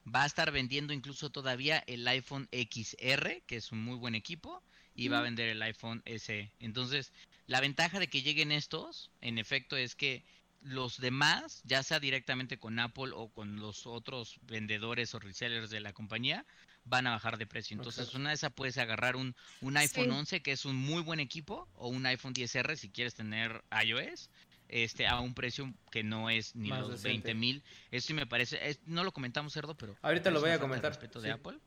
[0.06, 4.62] Va a estar vendiendo incluso todavía el iPhone XR, que es un muy buen equipo,
[4.94, 6.52] y va a vender el iPhone SE.
[6.60, 7.12] Entonces,
[7.48, 10.24] la ventaja de que lleguen estos, en efecto, es que
[10.64, 15.80] los demás, ya sea directamente con Apple o con los otros vendedores o resellers de
[15.80, 16.44] la compañía,
[16.84, 17.76] van a bajar de precio.
[17.76, 21.20] Entonces, una de esas puedes agarrar un, un iPhone 11 que es un muy buen
[21.20, 24.30] equipo o un iPhone 10R si quieres tener iOS
[24.68, 27.62] este a un precio que no es ni los 20 mil.
[27.90, 30.90] Eso sí me parece, no lo comentamos cerdo, pero ahorita lo voy a comentar.
[30.90, 31.58] Respecto de Apple,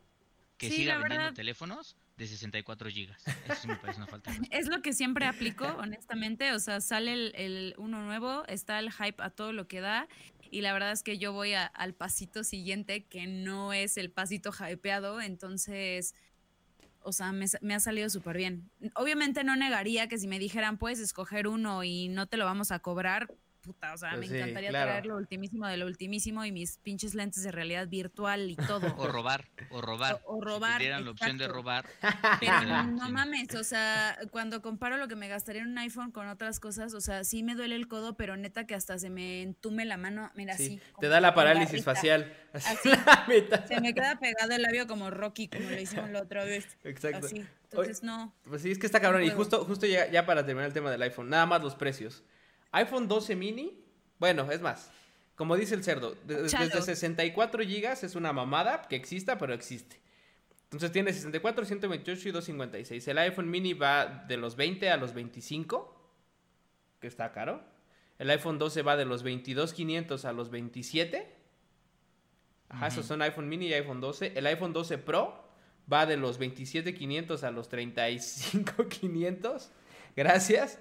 [0.57, 3.24] que siga vendiendo teléfonos de 64 gigas.
[3.45, 4.32] Eso sí me parece una falta.
[4.51, 6.51] es lo que siempre aplico, honestamente.
[6.53, 10.07] O sea, sale el, el, uno nuevo, está el hype a todo lo que da
[10.51, 14.51] y la verdad es que yo voy al pasito siguiente que no es el pasito
[14.51, 16.15] hypeado, entonces,
[17.01, 18.70] o sea, me, me ha salido súper bien.
[18.95, 22.72] Obviamente no negaría que si me dijeran, puedes escoger uno y no te lo vamos
[22.72, 23.28] a cobrar,
[23.70, 27.43] o sea, pues me encantaría traer lo ultimísimo de lo ultimísimo y mis pinches lentes
[27.43, 28.95] de realidad virtual y todo.
[28.97, 30.22] O robar, o robar.
[30.26, 30.82] O, robar.
[30.82, 31.86] Si la opción de robar.
[32.39, 36.28] Pero no, mames, o sea, cuando comparo lo que me gastaría en un iPhone con
[36.28, 39.41] otras cosas, o sea, sí me duele el codo, pero neta que hasta se me
[39.41, 40.80] entume la mano, mira, así.
[40.99, 42.34] Te da la parálisis facial.
[42.53, 42.89] Así,
[43.68, 46.65] se me queda pegado el labio como Rocky, como lo hicimos la otra vez.
[46.84, 47.28] Exacto.
[47.70, 48.34] Entonces, no.
[48.43, 49.24] Pues sí, es que está cabrón.
[49.24, 52.24] y justo, justo ya, ya para terminar el tema del iPhone, nada más los precios
[52.72, 53.84] iPhone 12 mini,
[54.20, 54.91] bueno, es más,
[55.36, 60.01] como dice el cerdo, desde 64 gigas es una mamada que exista, pero existe.
[60.63, 63.07] Entonces tiene 64, 128 y 256.
[63.07, 66.11] El iPhone mini va de los 20 a los 25,
[66.99, 67.63] que está caro.
[68.20, 71.36] El iPhone 12 va de los 22,500 a los 27.
[72.70, 74.34] Ajá, esos son iPhone mini y iPhone 12.
[74.36, 75.47] El iPhone 12 Pro
[75.91, 79.72] va de los 27,500 a los 35,500.
[80.18, 80.80] Gracias.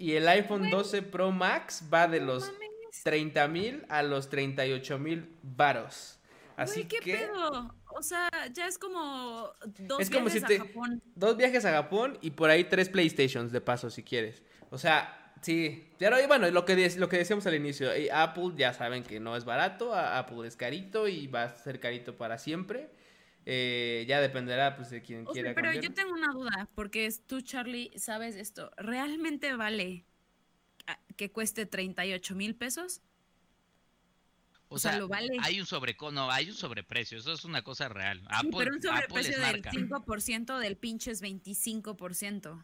[0.00, 0.78] Y el iPhone Bueno.
[0.78, 6.18] 12 Pro Max va de los mames, 30 mil a los 38 mil varos.
[6.56, 7.74] Así güey, ¿qué que pedo?
[7.92, 11.02] O sea, ya es como dos Es como viajes si te- a Japón.
[11.14, 14.42] dos viajes a Japón y por ahí tres PlayStations de paso si quieres.
[14.70, 15.90] O sea, sí.
[15.98, 19.20] Pero y bueno, lo que, lo que decíamos al inicio, eh, Apple ya saben que
[19.20, 22.90] no es barato, Apple es carito y va a ser carito para siempre.
[23.46, 25.84] Eh, ya dependerá pues de quien O sea, quiera pero cambiar.
[25.84, 28.70] yo tengo una duda, porque es- tú, Charlie, sabes esto.
[28.76, 30.04] ¿Realmente vale
[31.16, 33.00] que cueste 38 mil pesos?
[34.68, 35.28] O, O sea, sea, lo vale.
[35.40, 38.20] hay un sobrecono, hay un sobreprecio, eso es una cosa real.
[38.20, 39.70] Sí, Apple, pero un Apple sobreprecio es del marca.
[39.72, 42.62] 5% del pinche es 25%.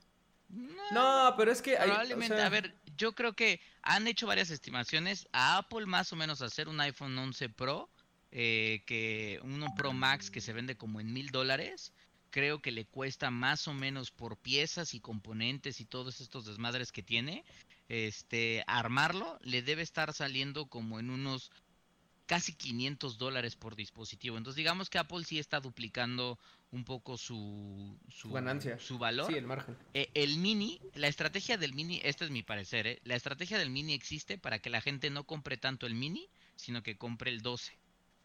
[0.92, 4.28] No, pero es que hay, o Probablemente, sea, a ver, yo creo que han hecho
[4.28, 5.28] varias estimaciones.
[5.32, 7.90] A Apple más o menos hacer un iPhone 11 Pro,
[8.38, 11.94] eh, que uno Pro Max que se vende como en mil dólares,
[12.28, 16.92] creo que le cuesta más o menos por piezas y componentes y todos estos desmadres
[16.92, 17.46] que tiene,
[17.88, 21.50] este, armarlo, le debe estar saliendo como en unos
[22.26, 24.36] casi 500 dólares por dispositivo.
[24.36, 26.38] Entonces digamos que Apple sí está duplicando
[26.72, 28.78] un poco su, su, ganancia.
[28.78, 29.28] su valor.
[29.28, 29.78] sí, el margen.
[29.94, 33.00] Eh, el mini, la estrategia del mini, este es mi parecer, ¿eh?
[33.04, 36.82] la estrategia del mini existe para que la gente no compre tanto el mini, sino
[36.82, 37.72] que compre el 12.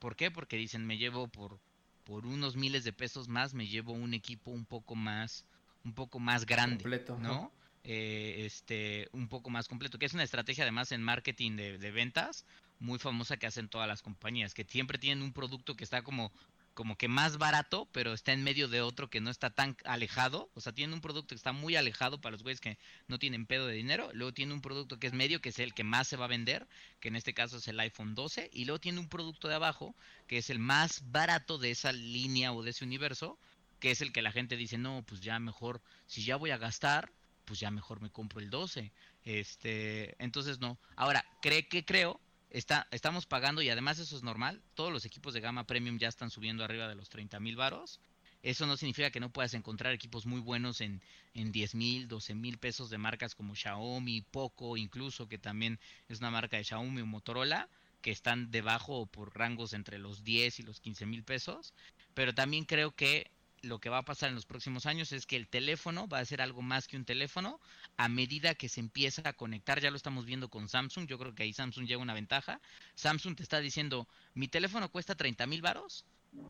[0.01, 0.31] ¿Por qué?
[0.31, 1.59] Porque dicen, me llevo por,
[2.05, 5.45] por unos miles de pesos más, me llevo un equipo un poco más,
[5.85, 7.19] un poco más grande, Completo.
[7.19, 7.51] ¿no?
[7.83, 11.91] Eh, este, un poco más completo, que es una estrategia además en marketing de, de
[11.91, 12.45] ventas
[12.79, 16.31] muy famosa que hacen todas las compañías, que siempre tienen un producto que está como
[16.73, 20.49] como que más barato, pero está en medio de otro que no está tan alejado.
[20.53, 23.45] O sea, tiene un producto que está muy alejado para los güeyes que no tienen
[23.45, 24.09] pedo de dinero.
[24.13, 26.29] Luego tiene un producto que es medio, que es el que más se va a
[26.29, 26.67] vender,
[26.99, 28.49] que en este caso es el iPhone 12.
[28.53, 29.95] Y luego tiene un producto de abajo,
[30.27, 33.37] que es el más barato de esa línea o de ese universo,
[33.79, 36.57] que es el que la gente dice, no, pues ya mejor, si ya voy a
[36.57, 37.11] gastar,
[37.45, 38.91] pues ya mejor me compro el 12.
[39.25, 40.77] Este, entonces no.
[40.95, 42.19] Ahora, cree que creo
[42.51, 44.61] Está, estamos pagando y además eso es normal.
[44.73, 48.01] Todos los equipos de gama premium ya están subiendo arriba de los 30 mil varos.
[48.43, 51.01] Eso no significa que no puedas encontrar equipos muy buenos en,
[51.33, 55.79] en 10 mil, 12 mil pesos de marcas como Xiaomi, Poco, incluso que también
[56.09, 57.69] es una marca de Xiaomi o Motorola,
[58.01, 61.73] que están debajo por rangos entre los 10 y los 15 mil pesos.
[62.13, 63.31] Pero también creo que
[63.61, 66.25] lo que va a pasar en los próximos años es que el teléfono va a
[66.25, 67.59] ser algo más que un teléfono
[67.97, 69.79] a medida que se empieza a conectar.
[69.79, 71.07] Ya lo estamos viendo con Samsung.
[71.07, 72.59] Yo creo que ahí Samsung lleva una ventaja.
[72.95, 76.05] Samsung te está diciendo, mi teléfono cuesta 30 mil varos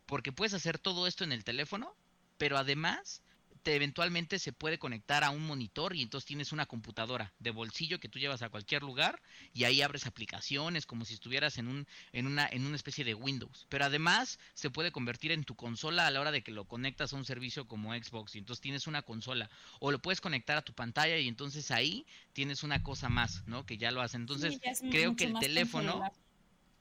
[0.06, 1.96] porque puedes hacer todo esto en el teléfono,
[2.38, 3.22] pero además
[3.64, 8.00] te eventualmente se puede conectar a un monitor y entonces tienes una computadora de bolsillo
[8.00, 9.22] que tú llevas a cualquier lugar
[9.54, 13.14] y ahí abres aplicaciones como si estuvieras en un en una en una especie de
[13.14, 16.66] Windows, pero además se puede convertir en tu consola a la hora de que lo
[16.66, 19.50] conectas a un servicio como Xbox y entonces tienes una consola
[19.80, 23.66] o lo puedes conectar a tu pantalla y entonces ahí tienes una cosa más, ¿no?
[23.66, 24.22] Que ya lo hacen.
[24.22, 26.02] Entonces, Sí, creo que el teléfono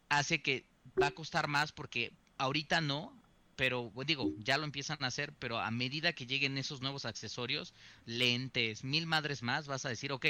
[0.09, 0.67] hace que
[1.01, 3.20] va a costar más porque ahorita no,
[3.61, 7.05] pero pues, digo, ya lo empiezan a hacer, pero a medida que lleguen esos nuevos
[7.05, 7.75] accesorios,
[8.07, 10.25] lentes, mil madres más, vas a decir, ok,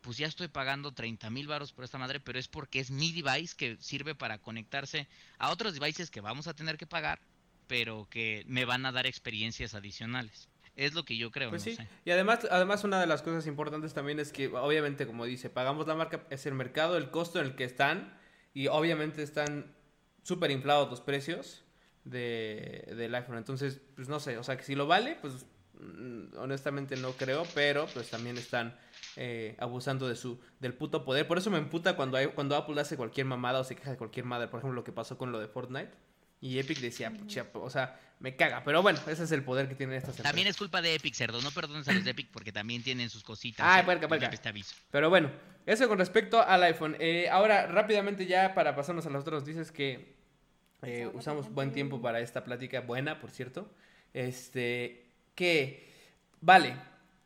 [0.00, 3.12] pues ya estoy pagando 30 mil baros por esta madre, pero es porque es mi
[3.12, 7.20] device que sirve para conectarse a otros devices que vamos a tener que pagar,
[7.66, 10.48] pero que me van a dar experiencias adicionales.
[10.74, 11.86] Es lo que yo creo, Pues no sí, sé.
[12.06, 15.86] y además, además una de las cosas importantes también es que obviamente como dice, pagamos
[15.86, 18.18] la marca, es el mercado, el costo en el que están
[18.54, 19.76] y obviamente están
[20.22, 21.62] súper inflados los precios
[22.04, 23.38] de, del iPhone.
[23.38, 27.44] Entonces, pues no sé, o sea que si lo vale, pues mm, honestamente no creo,
[27.54, 28.76] pero pues también están
[29.16, 31.26] eh, abusando de su del puto poder.
[31.26, 33.96] Por eso me emputa cuando, hay, cuando Apple hace cualquier mamada o se queja de
[33.96, 34.48] cualquier madre.
[34.48, 35.92] Por ejemplo, lo que pasó con lo de Fortnite.
[36.42, 38.62] Y Epic decía, "Pucha, o sea, me caga.
[38.64, 40.30] Pero bueno, ese es el poder que tienen estas empresas.
[40.30, 41.40] También es culpa de Epic, cerdo.
[41.40, 43.66] No perdones a los de Epic porque también tienen sus cositas.
[43.68, 43.84] Ay, ¿eh?
[43.84, 44.28] puerca, puerca.
[44.28, 44.74] vez te aviso.
[44.90, 45.30] Pero bueno,
[45.66, 46.96] eso con respecto al iPhone.
[47.00, 50.19] Eh, ahora, rápidamente ya para pasarnos a las otras noticias que
[50.82, 53.70] eh, usamos buen tiempo para esta plática, buena, por cierto.
[54.14, 55.88] Este, que,
[56.40, 56.74] vale,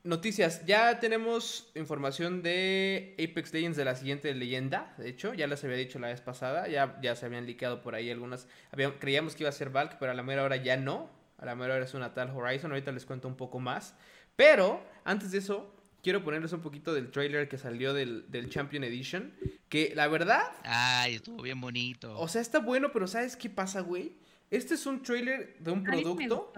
[0.03, 0.65] noticias.
[0.67, 4.95] Ya tenemos información de Apex Legends de la siguiente leyenda.
[4.99, 6.69] De hecho, ya les había dicho la vez pasada.
[6.69, 8.47] Ya, ya se habían liqueado por ahí algunas.
[8.71, 11.11] había- creíamos que iba a ser Valk, pero a la mera hora ya no.
[11.39, 12.71] A la mera hora es una tal Horizon.
[12.71, 13.95] Ahorita les cuento un poco más.
[14.37, 15.74] Pero, antes de eso,
[16.05, 19.33] quiero ponerles un poquito del trailer que salió del, del Champion Edition.
[19.69, 22.17] Que la verdad, Ay, estuvo bien bonito.
[22.17, 24.13] o sea, está bueno, pero ¿sabes qué pasa, güey?
[24.51, 26.53] Este es un trailer de un producto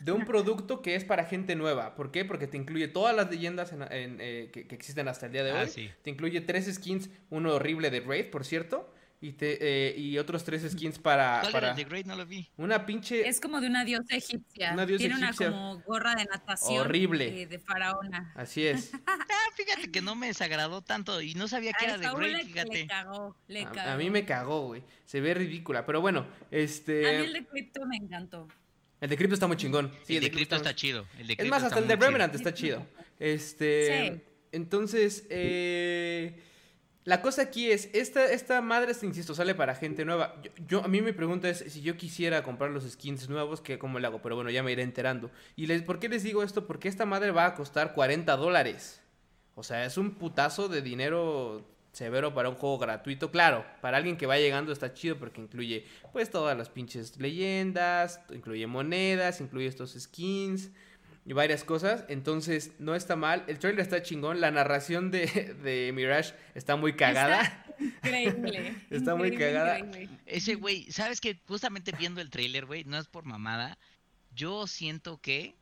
[0.00, 1.94] de un producto que es para gente nueva.
[1.94, 2.26] ¿Por qué?
[2.26, 5.44] Porque te incluye todas las leyendas en- en, eh, que, que existen hasta el día
[5.44, 5.68] de Ah, hoy.
[5.68, 5.88] sí.
[6.02, 8.92] Te incluye tres skins, uno horrible de Raid, por cierto.
[9.20, 9.58] Y, te,
[9.90, 11.40] eh, y otros tres skins para...
[11.40, 12.06] ¿Cuál para era el de Great?
[12.06, 12.48] No lo vi.
[12.56, 13.28] Una pinche...
[13.28, 14.72] Es como de una diosa egipcia.
[14.74, 15.48] Una diosa Tiene egipcia.
[15.48, 16.78] una como gorra de natación.
[16.80, 17.42] Horrible.
[17.42, 18.32] eh, de faraona.
[18.36, 18.92] Así es.
[19.40, 22.20] Ah, fíjate que no me desagradó tanto y no sabía que A era de Saúl
[22.20, 22.86] Great, le, le fíjate.
[22.86, 23.90] cagó, le A, cagó.
[23.90, 24.82] a mí me cagó, güey.
[25.04, 25.84] Se ve ridícula.
[25.86, 27.24] Pero bueno, A mí este...
[27.24, 28.46] el de Crypto me encantó.
[29.00, 29.90] El de Crypto está muy chingón.
[30.04, 31.06] Sí, el de Crypto Crypto está chido.
[31.18, 32.10] El de Es más, está hasta el de muy chido.
[32.10, 32.86] Remnant está chido.
[33.18, 34.12] Este.
[34.12, 34.20] Sí.
[34.52, 36.40] Entonces, eh,
[37.08, 40.42] la cosa aquí es: esta, esta madre, insisto, sale para gente nueva.
[40.66, 43.98] Yo, a mí mi pregunta es: si yo quisiera comprar los skins nuevos, ¿qué, ¿cómo
[43.98, 44.20] le hago?
[44.20, 45.30] Pero bueno, ya me iré enterando.
[45.56, 46.66] ¿Y les, por qué les digo esto?
[46.66, 49.00] Porque esta madre va a costar 40 dólares.
[49.54, 53.30] O sea, es un putazo de dinero severo para un juego gratuito.
[53.30, 58.20] Claro, para alguien que va llegando está chido porque incluye pues todas las pinches leyendas,
[58.28, 60.72] incluye monedas, incluye estos skins
[61.28, 62.06] y varias cosas.
[62.08, 63.44] Entonces, no está mal.
[63.48, 64.40] El trailer está chingón.
[64.40, 65.26] La narración de,
[65.62, 67.66] de Mirage está muy cagada.
[67.78, 68.74] Increíble.
[68.90, 69.78] Está muy cagada.
[69.78, 70.18] increíble.
[70.26, 73.78] Ese güey, ¿sabes que Justamente viendo el trailer, güey, no es por mamada.
[74.34, 75.54] Yo siento que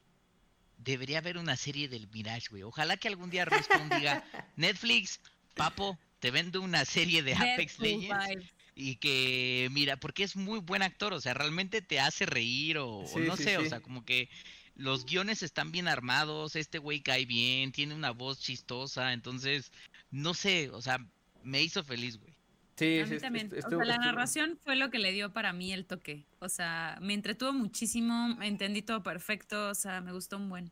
[0.79, 2.63] debería haber una serie del Mirage, güey.
[2.63, 4.25] Ojalá que algún día Respawn diga,
[4.57, 5.21] Netflix,
[5.55, 8.29] papo, te vendo una serie de Apex Deadpool Legends.
[8.29, 8.55] vibes.
[8.77, 13.05] Y que, mira, porque es muy buen actor, o sea, realmente te hace reír o,
[13.19, 14.29] no sí, sé, o sea, como que
[14.77, 19.73] los guiones están bien armados, este güey cae bien, tiene una voz chistosa, entonces,
[20.11, 20.99] no sé, o sea,
[21.43, 22.35] me hizo feliz, güey.
[22.77, 23.51] Sí, A sí, mí est- también.
[23.53, 26.27] o estuvo- sea, la estuvo- narración fue lo que le dio para mí el toque.
[26.41, 30.71] O sea, me entretuvo muchísimo, entendí todo perfecto, o sea, me gustó un buen.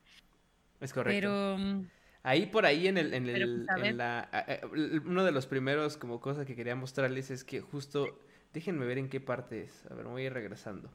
[0.81, 1.17] Es correcto.
[1.17, 1.87] Pero mm,
[2.27, 4.29] Ahí por ahí en el, en Pero, el, pues, en la,
[5.05, 8.19] uno de los primeros como cosas que quería mostrarles es que justo,
[8.55, 10.91] déjenme ver en qué parte es, a ver, me voy a ir regresando.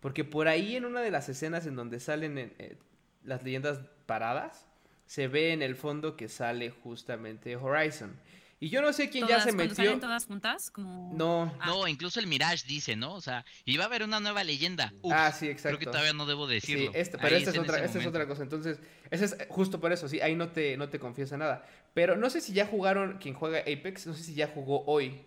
[0.00, 2.76] Porque por ahí en una de las escenas en donde salen en, eh,
[3.24, 4.66] las leyendas paradas,
[5.06, 8.18] se ve en el fondo que sale justamente Horizon.
[8.60, 9.76] Y yo no sé quién ya se metió.
[9.76, 11.12] salen todas juntas, como...
[11.14, 11.54] No.
[11.60, 11.66] Ah.
[11.66, 13.14] No, incluso el Mirage dice, ¿no?
[13.14, 14.92] O sea, iba a haber una nueva leyenda.
[15.10, 15.78] Ah, sí, creo exacto.
[15.78, 16.90] que todavía no debo decirlo.
[16.90, 18.42] Sí, este- pero esta es, otra, es otra cosa.
[18.42, 18.80] Entonces,
[19.10, 21.64] ese es justo por eso, sí, ahí no te, no te confiesa nada.
[21.94, 25.22] Pero no sé si ya jugaron, quien juega Apex, no sé si ya jugó hoy.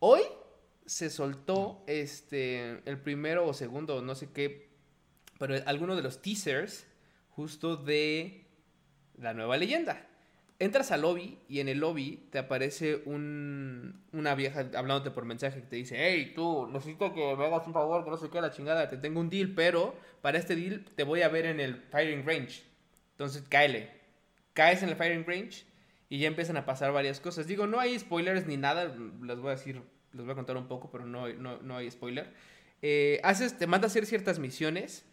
[0.00, 0.22] Hoy
[0.92, 4.68] se soltó este el primero o segundo, no sé qué,
[5.38, 6.86] pero alguno de los teasers
[7.30, 8.44] justo de
[9.18, 10.06] la nueva leyenda.
[10.58, 15.62] Entras al lobby y en el lobby te aparece un, una vieja hablándote por mensaje
[15.62, 18.42] que te dice, hey, tú, necesito que me hagas un favor, que no sé qué,
[18.42, 21.58] la chingada, te tengo un deal, pero para este deal te voy a ver en
[21.58, 22.64] el firing range.
[23.12, 23.90] Entonces, cáele.
[24.52, 25.64] Caes en el firing range
[26.10, 27.46] y ya empiezan a pasar varias cosas.
[27.46, 29.80] Digo, no hay spoilers ni nada, les voy a decir,
[30.12, 32.32] les voy a contar un poco, pero no, no, no hay spoiler.
[32.82, 35.04] Eh, haces, te manda a hacer ciertas misiones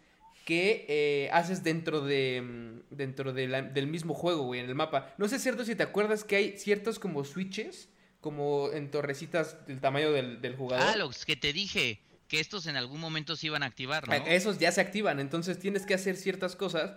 [0.44, 4.74] que eh, haces dentro de mm, dentro de la- del mismo juego, güey, en el
[4.74, 5.14] mapa.
[5.18, 7.88] No sé cierto si te acuerdas que hay ciertos como switches,
[8.20, 10.84] como en torrecitas del tamaño del, del jugador.
[10.88, 14.14] Ah, los que te dije, que estos en algún momento se iban a activar, ¿no?
[14.14, 16.92] Eh, Esos ya se activan, entonces tienes que hacer ciertas cosas.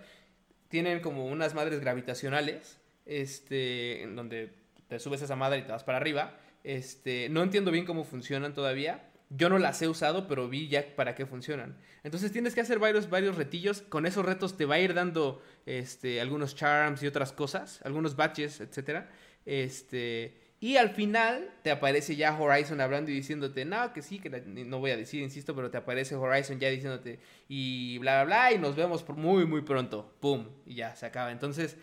[0.68, 4.52] Tienen como unas madres gravitacionales, este, en donde
[4.88, 6.36] te subes a esa madre y te vas para arriba.
[6.64, 9.10] Este, no entiendo bien cómo funcionan todavía.
[9.30, 11.76] Yo no las he usado, pero vi ya para qué funcionan.
[12.02, 13.82] Entonces tienes que hacer varios, varios retillos.
[13.82, 18.16] Con esos retos te va a ir dando este, algunos charms y otras cosas, algunos
[18.16, 19.10] batches, etcétera.
[19.44, 24.30] Este, y al final te aparece ya Horizon hablando y diciéndote, no, que sí, que
[24.30, 28.52] no voy a decir, insisto, pero te aparece Horizon ya diciéndote y bla, bla, bla,
[28.52, 30.14] y nos vemos muy, muy pronto.
[30.20, 30.48] ¡Pum!
[30.64, 31.32] Y ya se acaba.
[31.32, 31.76] Entonces,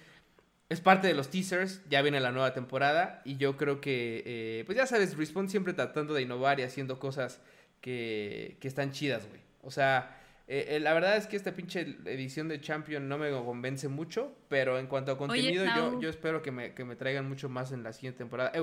[0.72, 4.64] es parte de los teasers, ya viene la nueva temporada y yo creo que, eh,
[4.66, 7.42] pues ya sabes, Respawn siempre tratando de innovar y haciendo cosas
[7.82, 9.42] que, que están chidas, güey.
[9.64, 10.18] O sea,
[10.48, 14.34] eh, eh, la verdad es que esta pinche edición de Champion no me convence mucho,
[14.48, 17.74] pero en cuanto a contenido, yo, yo espero que me, que me traigan mucho más
[17.74, 18.54] en la siguiente temporada.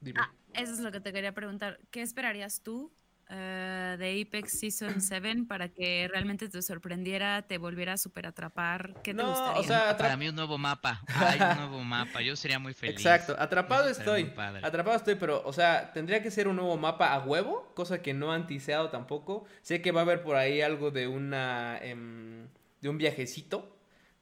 [0.00, 0.20] Dime.
[0.22, 1.80] Ah, eso es lo que te quería preguntar.
[1.90, 2.92] ¿Qué esperarías tú
[3.30, 8.96] eh, de Apex Season 7 para que realmente te sorprendiera, te volviera a super atrapar?
[9.02, 9.60] ¿Qué te No, gustaría?
[9.60, 11.02] o sea, Para mí un nuevo mapa.
[11.14, 12.22] Hay un nuevo mapa.
[12.22, 12.96] Yo sería muy feliz.
[12.96, 14.32] Exacto, atrapado estoy.
[14.62, 18.14] Atrapado estoy, pero, o sea, tendría que ser un nuevo mapa a huevo, cosa que
[18.14, 19.44] no han tiseado tampoco.
[19.62, 21.78] Sé que va a haber por ahí algo de una.
[21.82, 22.48] em,
[22.80, 23.77] de un viajecito,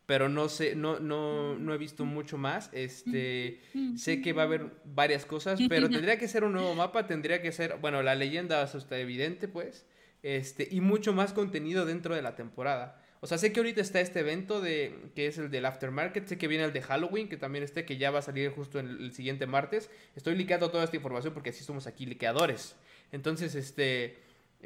[0.07, 2.71] pero no sé, no, no, no he visto mucho más.
[2.73, 3.61] Este.
[3.97, 7.43] Sé que va a haber varias cosas, pero tendría que ser un nuevo mapa, tendría
[7.43, 7.79] que ser.
[7.81, 9.85] Bueno, la leyenda, eso está evidente, pues.
[10.23, 13.03] Este, y mucho más contenido dentro de la temporada.
[13.21, 16.39] O sea, sé que ahorita está este evento de que es el del aftermarket, sé
[16.39, 19.13] que viene el de Halloween, que también este que ya va a salir justo el
[19.13, 19.91] siguiente martes.
[20.15, 22.77] Estoy liqueando toda esta información porque así somos aquí liqueadores.
[23.13, 24.19] Entonces, este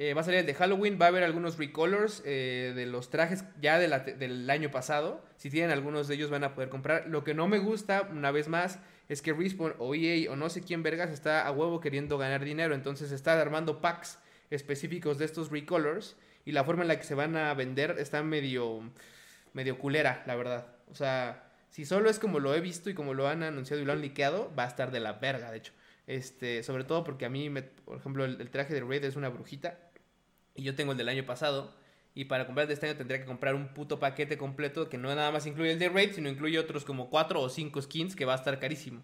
[0.03, 3.11] eh, va a salir el de Halloween, va a haber algunos recolors eh, de los
[3.11, 5.22] trajes ya del año pasado.
[5.36, 7.07] Si tienen algunos de ellos van a poder comprar.
[7.07, 8.78] Lo que no me gusta, una vez más,
[9.11, 12.42] es que Respawn o EA o no sé quién vergas está a huevo queriendo ganar
[12.42, 17.05] dinero, entonces está armando packs específicos de estos recolors y la forma en la que
[17.05, 18.80] se van a vender está medio
[19.53, 20.66] medio culera, la verdad.
[20.90, 23.84] O sea, si solo es como lo he visto y como lo han anunciado y
[23.84, 25.74] lo han liqueado, va a estar de la verga, de hecho.
[26.07, 27.51] Este, sobre todo porque a mí,
[27.84, 29.89] por ejemplo, el, el traje de Raid es una brujita
[30.55, 31.72] y yo tengo el del año pasado.
[32.14, 34.98] Y para comprar el de este año tendría que comprar un puto paquete completo que
[34.98, 38.16] no nada más incluye el de Raid, sino incluye otros como cuatro o cinco skins
[38.16, 39.03] que va a estar carísimo.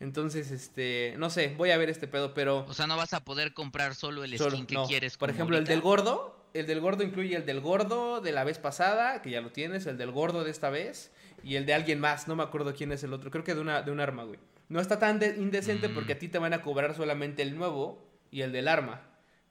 [0.00, 2.66] Entonces, este, no sé, voy a ver este pedo, pero...
[2.68, 4.86] O sea, no vas a poder comprar solo el Solo, skin que no.
[4.86, 5.16] quieres.
[5.16, 6.38] Por ejemplo, el del gordo.
[6.54, 9.86] El del gordo incluye el del gordo de la vez pasada, que ya lo tienes,
[9.86, 11.10] el del gordo de esta vez,
[11.42, 13.60] y el de alguien más, no me acuerdo quién es el otro, creo que de
[13.62, 14.38] una, de un arma, güey.
[14.68, 15.94] No está tan de- indecente Mm.
[15.94, 19.00] porque a ti te van a cobrar solamente el nuevo y el del arma.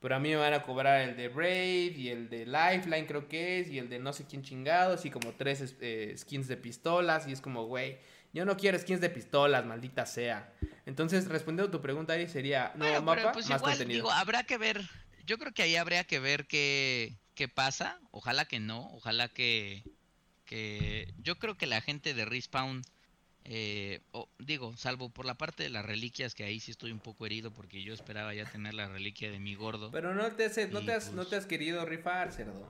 [0.01, 3.27] Pero a mí me van a cobrar el de Raid y el de Lifeline, creo
[3.27, 6.47] que es, y el de no sé quién chingados, y como tres es- eh, skins
[6.47, 7.99] de pistolas, y es como, güey,
[8.33, 10.51] yo no quiero skins de pistolas, maldita sea.
[10.87, 13.97] Entonces, respondiendo a tu pregunta ahí sería, no Bueno, mapa, pues más igual, contenido.
[13.99, 14.81] digo, habrá que ver.
[15.25, 17.99] Yo creo que ahí habría que ver qué, qué pasa.
[18.09, 18.89] Ojalá que no.
[18.93, 19.83] Ojalá que,
[20.45, 21.13] que.
[21.19, 22.81] Yo creo que la gente de Respawn.
[23.45, 26.99] Eh, o- digo, salvo por la parte de las reliquias, que ahí sí estoy un
[26.99, 29.91] poco herido porque yo esperaba ya tener la reliquia de mi gordo.
[29.91, 32.67] Pero no te, has, no, te has, no pues- te has querido rifar, cerdo.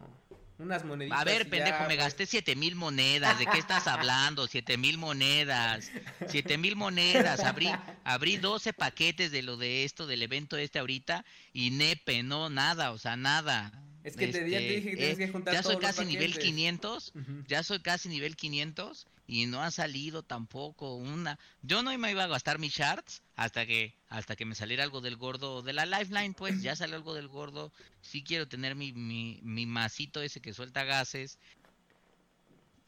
[0.57, 1.19] Unas moneditas.
[1.19, 3.39] A ver, pendejo, ya, me gasté siete mil monedas.
[3.39, 4.45] ¿De qué estás hablando?
[4.47, 5.89] Siete mil monedas.
[6.27, 7.39] Siete mil monedas.
[7.39, 7.71] Abrí,
[8.03, 11.25] abrí 12 paquetes de lo de esto, del evento este ahorita.
[11.51, 13.71] Y nepe, no, nada, o sea, nada.
[14.03, 15.83] Es que te, ya te Este, dije que tienes eh, que juntar Ya soy todos
[15.83, 16.49] los casi nivel paquetes.
[16.49, 17.11] 500.
[17.15, 17.43] Ujú.
[17.47, 21.39] Ya soy casi nivel 500 y no ha salido tampoco una.
[21.61, 24.99] Yo no me iba a gastar mis shards hasta que hasta que me saliera algo
[24.99, 27.71] del gordo de la lifeline, pues ya salió algo del gordo.
[28.01, 31.39] Sí quiero tener mi, mi, mi masito ese que suelta gases.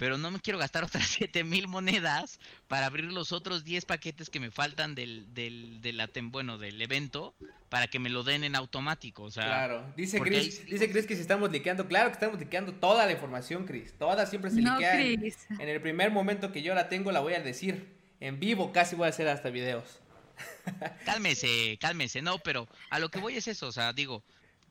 [0.03, 2.37] Pero no me quiero gastar otras 7000 monedas
[2.67, 6.57] para abrir los otros 10 paquetes que me faltan del, del, de la tem- bueno,
[6.57, 7.33] del evento
[7.69, 9.23] para que me lo den en automático.
[9.23, 9.93] O sea, Claro.
[9.95, 11.87] Dice Chris, dice Chris que si estamos liqueando.
[11.87, 13.97] Claro que estamos liqueando toda la información, Chris.
[13.97, 14.99] Toda siempre se No, liquea.
[14.99, 15.37] en- Chris.
[15.57, 17.95] En el primer momento que yo la tengo, la voy a decir.
[18.19, 20.01] En vivo casi voy a hacer hasta videos.
[21.05, 24.21] Cálmese, cálmese, no, pero a lo que voy es eso, o sea, digo,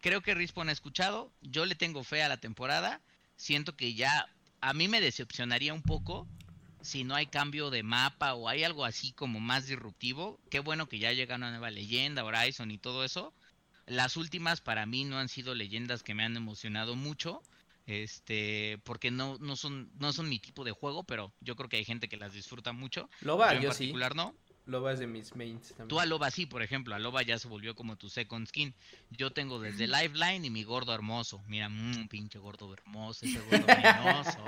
[0.02, 3.00] creo que Respawn ha escuchado, yo le tengo fe a la temporada,
[3.36, 4.26] siento que ya
[4.62, 6.26] a mí me decepcionaría un poco
[6.80, 10.88] si no hay cambio de mapa o hay algo así como más disruptivo, qué bueno
[10.88, 13.34] que ya llega una nueva leyenda, Horizon y todo eso.
[13.86, 17.42] Las últimas para mí no han sido leyendas que me han emocionado mucho,
[17.86, 21.76] este, porque no, no son, no son mi tipo de juego, pero yo creo que
[21.76, 23.08] hay gente que las disfruta mucho.
[23.20, 23.78] Loba, yo en yo sí.
[23.78, 24.34] particular no.
[24.64, 25.88] Loba es de mis mains también.
[25.88, 28.72] Tú a Loba sí, por ejemplo, a Loba ya se volvió como tu second skin.
[29.10, 31.42] Yo tengo desde Lifeline y mi gordo hermoso.
[31.48, 34.38] Mira, mmm, pinche gordo hermoso, ese gordo venenoso.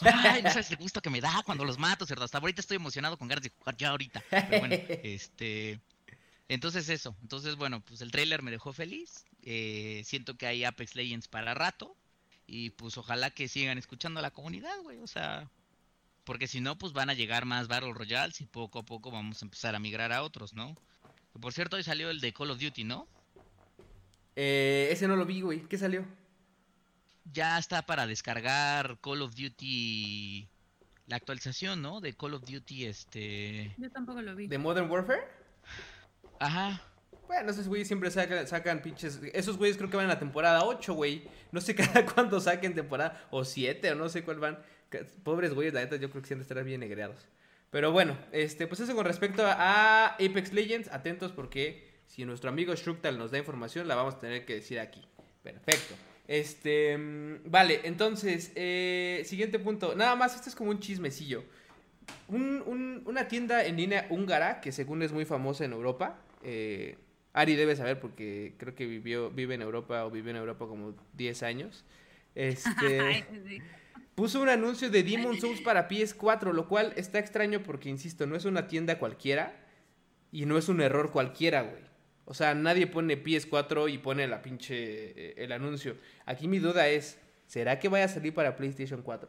[0.00, 2.24] Ay, no sabes el gusto que me da cuando los mato, cerdo.
[2.24, 4.22] Hasta ahorita estoy emocionado con ganas de jugar ya ahorita.
[4.30, 5.80] Pero bueno, este...
[6.46, 9.24] Entonces eso, entonces bueno, pues el trailer me dejó feliz.
[9.42, 11.96] eh, siento que hay Apex Legends para rato.
[12.46, 14.98] Y pues ojalá que sigan escuchando a la comunidad, güey.
[14.98, 15.48] O sea,
[16.24, 19.42] porque si no, pues van a llegar más Battle Royales y poco a poco vamos
[19.42, 20.74] a empezar a migrar a otros, ¿no?
[21.32, 23.06] Que por cierto, hoy salió el de Call of Duty, ¿no?
[24.36, 25.60] Eh, ese no lo vi, güey.
[25.68, 26.04] ¿Qué salió?
[27.32, 30.48] Ya está para descargar Call of Duty,
[31.06, 32.00] la actualización, ¿no?
[32.00, 33.74] De Call of Duty, este...
[33.76, 34.46] Yo tampoco lo vi.
[34.46, 35.22] ¿De Modern Warfare?
[36.40, 36.82] Ajá.
[37.26, 39.20] Bueno, esos güeyes siempre sacan, sacan pinches.
[39.32, 41.26] Esos güeyes creo que van a la temporada 8, güey.
[41.52, 43.26] No sé cada cuándo saquen temporada.
[43.30, 44.58] O 7, o no sé cuál van.
[45.22, 47.26] Pobres güeyes, la neta, yo creo que siempre estarán bien negreados.
[47.70, 50.88] Pero bueno, este, pues eso con respecto a Apex Legends.
[50.92, 54.78] Atentos porque si nuestro amigo Shrunktal nos da información, la vamos a tener que decir
[54.78, 55.02] aquí.
[55.42, 55.94] Perfecto.
[56.28, 59.94] Este, mm, vale, entonces, eh, siguiente punto.
[59.94, 61.44] Nada más, esto es como un chismecillo.
[62.28, 66.18] Un- un- una tienda en línea húngara que según es muy famosa en Europa.
[66.46, 66.96] eh,
[67.32, 70.94] Ari debe saber porque creo que vivió, vive en Europa o vivió en Europa como
[71.14, 71.84] 10 años.
[72.36, 73.58] Este, sí.
[74.14, 78.36] Puso un anuncio de Demon Souls para PS4, lo cual está extraño porque, insisto, no
[78.36, 79.56] es una tienda cualquiera
[80.30, 81.82] y no es un error cualquiera, güey.
[82.26, 85.96] O sea, nadie pone PS4 y pone la pinche eh, el anuncio.
[86.24, 89.28] Aquí mi duda es, ¿será que vaya a salir para PlayStation 4?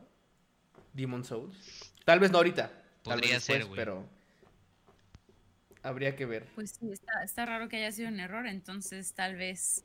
[0.94, 1.92] Demon Souls.
[2.06, 2.70] Tal vez no ahorita.
[3.04, 3.76] Tal Podría vez ser, güey.
[3.76, 4.08] pero
[5.84, 6.46] habría que ver.
[6.56, 9.84] Pues sí, está, está raro que haya sido un error, entonces tal vez,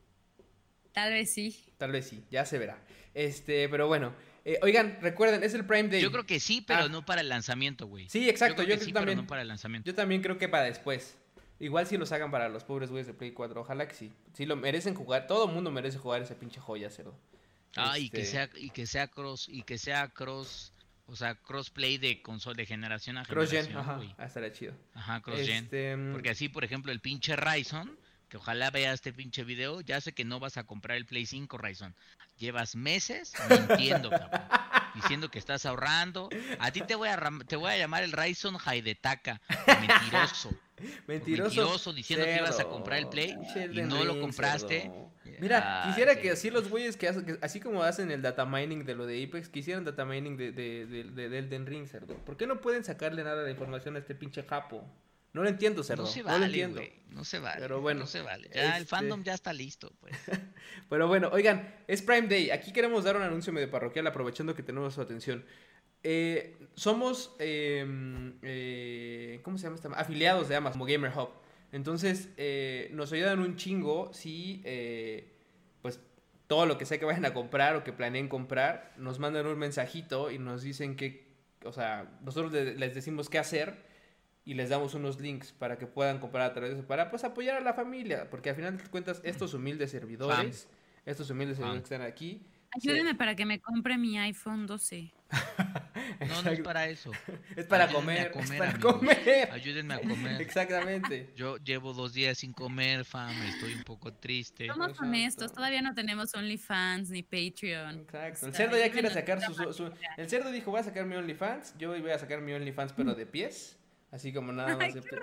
[0.93, 1.75] tal vez sí.
[1.79, 2.79] Tal vez sí, ya se verá.
[3.13, 4.13] Este, pero bueno.
[4.45, 6.01] Eh, oigan, recuerden, es el Prime Day.
[6.01, 6.89] Yo creo que sí, pero Ah.
[6.89, 8.09] no para el lanzamiento, güey.
[8.09, 9.17] Sí, exacto, creo yo que sí, también.
[9.19, 9.87] pero no para el lanzamiento.
[9.91, 11.17] Yo también creo que para después.
[11.59, 13.61] Igual si los hagan para los pobres güeyes de Play 4.
[13.61, 14.11] Ojalá que sí.
[14.33, 15.27] Sí lo merecen jugar.
[15.27, 17.15] Todo el mundo merece jugar esa pinche joya, cerdo.
[17.77, 20.73] Ah, y que Este, sea y que sea cross y que sea cross
[21.07, 23.81] o sea, crossplay de console de generación a Cross-gen, generación.
[23.91, 23.97] ajá.
[23.97, 24.15] güey.
[24.17, 24.75] Ah, estaría chido.
[24.95, 25.65] Ajá, cross-gen.
[25.65, 27.99] Este, mm, Porque así, por ejemplo, el pinche Ryzen,
[28.31, 31.27] que ojalá vea este pinche video, ya sé que no vas a comprar el Play
[31.27, 31.95] 5 Ryzen.
[32.39, 34.41] Llevas meses mintiendo, cabrón.
[34.95, 36.31] Diciendo que estás ahorrando.
[36.59, 39.41] A ti te voy a, te voy a llamar el Ryzen Haidetaka.
[39.67, 40.51] Mentiroso.
[41.07, 41.49] Mentiroso.
[41.61, 43.37] mentiroso, diciendo que ibas a comprar el Play
[43.75, 44.91] y no lo compraste.
[45.39, 46.21] Mira, Ah, quisiera sí.
[46.21, 49.07] que así los güeyes que hacen, que así como hacen el data mining de lo
[49.07, 52.15] de Apex, quisieran data mining de, de, de, de- de Elden Ring, cerdo.
[52.25, 54.87] ¿Por qué no pueden sacarle nada de información a este pinche japo?
[55.33, 56.03] No lo entiendo, cerdo.
[56.03, 56.77] No No, se lo vale, ejentiendo.
[56.81, 56.93] güey.
[57.11, 57.61] No se vale.
[57.61, 58.49] Pero bueno, No se vale.
[58.55, 60.15] Ya el este- fandom ya está listo, pues.
[60.89, 62.51] Pero bueno, oigan, es Prime Day.
[62.51, 65.45] Aquí queremos dar un anuncio medio parroquial aprovechando que tenemos su atención.
[66.03, 67.85] Eh, somos, eh,
[68.43, 69.89] eh, ¿cómo se llama esta?
[69.91, 71.31] Afiliados de Amazon, como Gamer Hub.
[71.73, 75.33] Entonces, eh, nos ayudan un chingo si, eh,
[75.83, 76.01] pues,
[76.49, 79.59] todo lo que sea que vayan a comprar o que planeen comprar, nos mandan un
[79.59, 81.29] mensajito y nos dicen que,
[81.65, 83.89] o sea, nosotros le- les decimos qué hacer
[84.51, 87.23] y les damos unos links para que puedan comprar a través de eso, para pues
[87.23, 90.67] apoyar a la familia, porque al final de cuentas estos humildes servidores,
[91.07, 92.43] estos humildes servidores que están aquí,
[92.73, 95.13] Ayúdenme para que me compre mi iPhone 12.
[96.29, 97.11] No, no es para eso.
[97.57, 98.95] es para Ayúdenme comer, es para amigos.
[98.95, 99.51] comer.
[99.53, 100.41] Ayúdenme a comer.
[100.41, 101.33] Exactamente.
[101.35, 103.31] Yo llevo dos días sin comer, fam.
[103.43, 104.67] Estoy un poco triste.
[104.67, 105.05] Somos Exacto.
[105.07, 108.01] honestos, todavía no tenemos OnlyFans ni Patreon.
[108.01, 108.47] Exacto.
[108.47, 111.75] El cerdo ya quiere sacar su- El cerdo dijo, voy a sacar mi OnlyFans.
[111.79, 113.79] Yo voy a sacar mi OnlyFans, pero de pies.
[114.13, 115.19] Así como nada más Ay, de qué.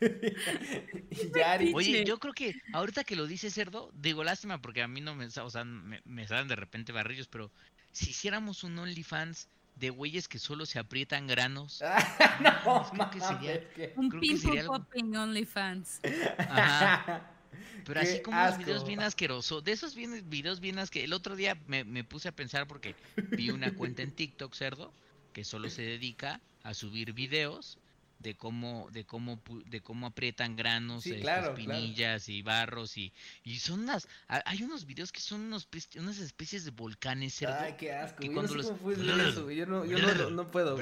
[1.10, 1.72] Y Yari.
[1.74, 5.14] Oye, yo creo que ahorita que lo dice Cerdo, digo lástima porque a mí no
[5.14, 7.50] me, o sea, me, me salen de repente barrillos, pero
[7.92, 11.80] si hiciéramos un OnlyFans de güeyes que solo se aprietan granos,
[12.40, 16.00] no, creo que sería- mames, que- Un Creo que pimple sería algo- popping OnlyFans.
[16.48, 17.30] ajá,
[17.84, 18.64] pero Qué así como unos asco.
[18.64, 22.28] videos bien asquerosos, de esos bien, videos bien asquerosos, el otro día me, me puse
[22.28, 22.94] a pensar porque
[23.30, 24.92] vi una cuenta en TikTok, Cerdo,
[25.32, 27.78] que solo se dedica a subir videos
[28.24, 31.60] de cómo de cómo pu- de cómo aprietan granos, Sí, este, claro, claro.
[31.60, 33.12] espinillas y barros y
[33.44, 37.56] y son unas ha- hay unos videos que son unos unas especies de volcanes cerdo.
[37.60, 38.20] Ay, qué asco.
[38.20, 39.50] que Yo no cuando sé los- cómo eso.
[39.50, 40.78] Yo no, yo no, no puedo.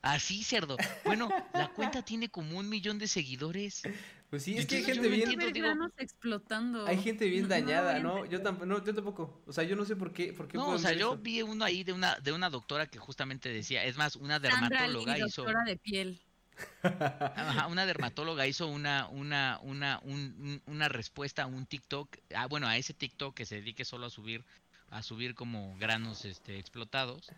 [0.00, 0.76] Así cerdo.
[1.04, 3.82] Bueno, la cuenta tiene como un millón de seguidores.
[4.30, 5.30] Pues sí, es que hay gente bien...
[5.30, 6.86] entiendo, digo- explotando.
[6.86, 8.24] Hay gente bien No, dañada, ¿no?
[8.26, 9.42] Yo, tampoco, no, yo tampoco.
[9.46, 10.32] O sea, yo no sé por qué.
[10.32, 11.18] Por qué No, o sea, yo eso.
[11.22, 14.50] vi uno ahí de una de una doctora que justamente decía, es más, una Sandra
[14.70, 16.20] dermatóloga Lee, hizo doctora de piel.
[16.82, 22.46] Ajá, una dermatóloga hizo una, una, una, un- un- una respuesta a un TikTok, ah,
[22.46, 24.44] bueno, a ese TikTok que se dedique solo a subir,
[24.90, 27.30] a subir como granos este, explotados.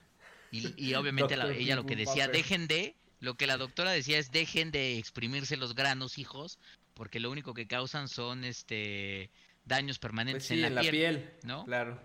[0.50, 4.18] Y, y obviamente la- ella lo que decía, dejen de, lo que la doctora decía
[4.18, 6.58] es dejen de exprimirse los granos, hijos,
[6.94, 9.30] porque lo único que causan son este
[9.64, 11.30] daños Pues permanentes sí, en la, en la piel, piel.
[11.42, 11.64] ¿no?
[11.64, 12.00] Claro.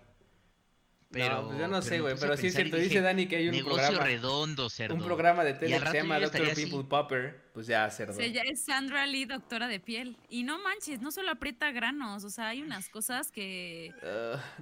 [1.12, 2.14] Pero, no, pues yo no pero sé, güey.
[2.18, 2.76] Pero sí es cierto.
[2.76, 4.06] dije, Dice Dani que hay un Negocio programa.
[4.06, 4.94] redondo, cerdo.
[4.94, 6.66] Un programa de tele que se llama Doctor así.
[6.66, 7.40] Popper.
[7.52, 8.14] Pues ya, cerdo.
[8.14, 10.16] Se llama- es Sandra Lee, doctora de piel.
[10.30, 13.92] Y no manches, no solo aprieta granos, o sea, hay unas cosas que...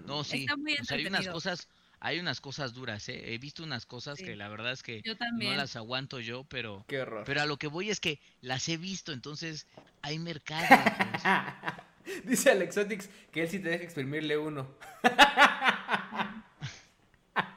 [0.07, 0.40] No, sí.
[0.40, 1.68] Está muy o sea, hay unas cosas,
[2.01, 3.32] hay unas cosas duras, ¿eh?
[3.32, 4.24] He visto unas cosas Sí.
[4.24, 7.22] que la verdad es que Yo no las aguanto yo, pero, qué horror.
[7.26, 9.66] pero a lo que voy es que las he visto, entonces
[10.03, 10.66] hay mercado.
[12.24, 14.68] Dice Alexotix que él sí te deja exprimirle uno.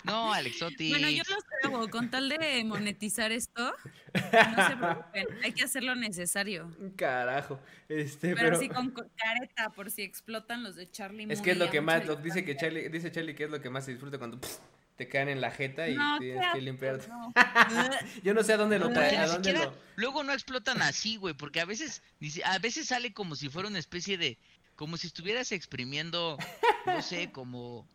[0.04, 0.90] No, Alexotis.
[0.92, 3.74] Bueno, yo los hago, con tal de monetizar esto,
[4.14, 6.70] no se preocupen, hay que hacer lo necesario.
[6.96, 7.60] Carajo.
[7.90, 8.60] Este, Pero, pero.
[8.60, 11.82] sí con co- careta, por si explotan los de Charlie Es que es lo que
[11.82, 12.06] más.
[12.06, 12.56] Lo, dice que.
[12.56, 14.60] Charlie, dice Charlie que es lo que más se disfruta cuando pss,
[14.96, 17.08] te caen en la jeta y No, tienes que limpiarte.
[17.08, 17.34] no.
[18.24, 19.78] Yo no sé a dónde lo No, trae, porque a ni dónde siquiera- lo.
[19.96, 22.02] Luego no explotan así, güey, porque a veces,
[22.46, 24.38] a veces sale como si fuera una especie de,
[24.76, 26.38] como si estuvieras exprimiendo,
[26.86, 27.88] no sé, como,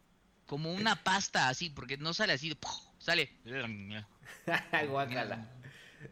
[0.47, 2.57] como una pasta así, porque no sale así,
[2.99, 3.31] sale.
[4.89, 5.49] Guácala.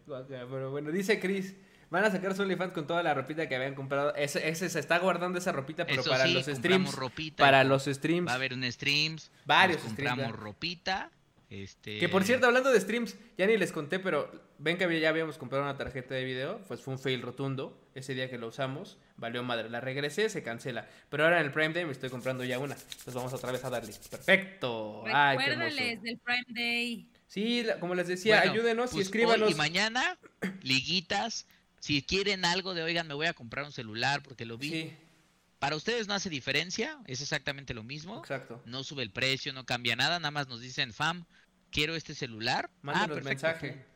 [0.07, 1.55] Guácala, Pero bueno, dice Chris.
[1.91, 4.15] Van a sacar su OnlyFans con toda la ropita que habían comprado.
[4.17, 6.95] Ese, ese se está guardando esa ropita, pero Eso para sí, los streams.
[6.95, 8.27] ropita, Para los streams.
[8.29, 9.31] Va a haber un streams.
[9.45, 11.11] Varios nos streams, compramos ropita.
[11.49, 11.99] Este.
[12.01, 14.29] Que por cierto, hablando de streams, ya ni les conté, pero
[14.59, 17.81] ven que había- ya habíamos comprado una tarjeta de video, pues fue un fail rotundo
[17.95, 21.53] ese día que lo usamos, valió madre, la regresé, se cancela, pero ahora en el
[21.53, 23.95] Prime Day me estoy comprando ya una, entonces vamos otra vez a darle.
[24.11, 25.05] Perfecto.
[25.07, 26.03] Ay, qué Recuérdales hermoso.
[26.03, 27.09] del Prime Day.
[27.29, 29.47] Sí, como les decía, Bueno, ayúdenos y pues, escríbanos.
[29.47, 30.19] hoy y mañana,
[30.63, 31.47] liguitas.
[31.87, 34.71] Si quieren algo de, oigan, me voy a comprar un celular porque lo vi.
[34.71, 34.97] Sí,
[35.61, 38.19] Para ustedes no hace diferencia, es exactamente lo mismo.
[38.19, 38.61] exacto.
[38.67, 41.27] No sube el precio, no cambia nada, nada más nos dicen, fam,
[41.71, 42.71] quiero este celular.
[42.83, 43.87] Mándenos ah, perfecto, mensaje.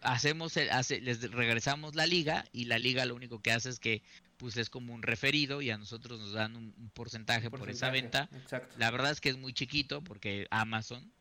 [0.00, 3.78] Hacemos el- hace- les regresamos la liga y la liga lo único que hace es
[3.78, 4.02] que
[4.36, 7.90] pues es como un referido y a nosotros nos dan un, un porcentaje, por esa
[7.92, 7.92] Porcentaje,
[8.26, 8.28] venta.
[8.36, 8.74] Exacto.
[8.76, 11.12] La verdad es que es muy chiquito porque Amazon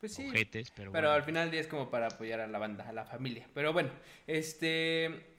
[0.00, 0.28] Pues sí.
[0.28, 1.14] ojetes, pero, Pero bueno.
[1.16, 3.48] al final del día es como para apoyar a la banda, a la familia.
[3.54, 3.90] Pero bueno,
[4.26, 5.34] este.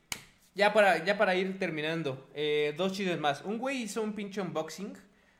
[0.55, 3.43] Ya para, ya para ir terminando, eh, dos chismes más.
[3.43, 4.93] Un güey hizo un pinche unboxing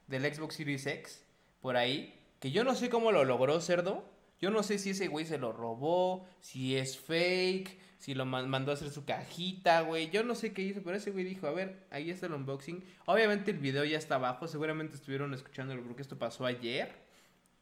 [0.06, 1.26] del Xbox Series X
[1.60, 4.08] por ahí, que yo no sé cómo lo logró, cerdo.
[4.40, 8.48] Yo no sé si ese güey se lo robó, si es fake, si lo man-
[8.48, 10.12] mandó a hacer su cajita, güey.
[10.12, 12.84] Yo no sé qué hizo, pero ese güey dijo, a ver, ahí está el unboxing.
[13.08, 16.94] Obviamente el video ya está abajo, seguramente estuvieron escuchándolo porque esto pasó ayer.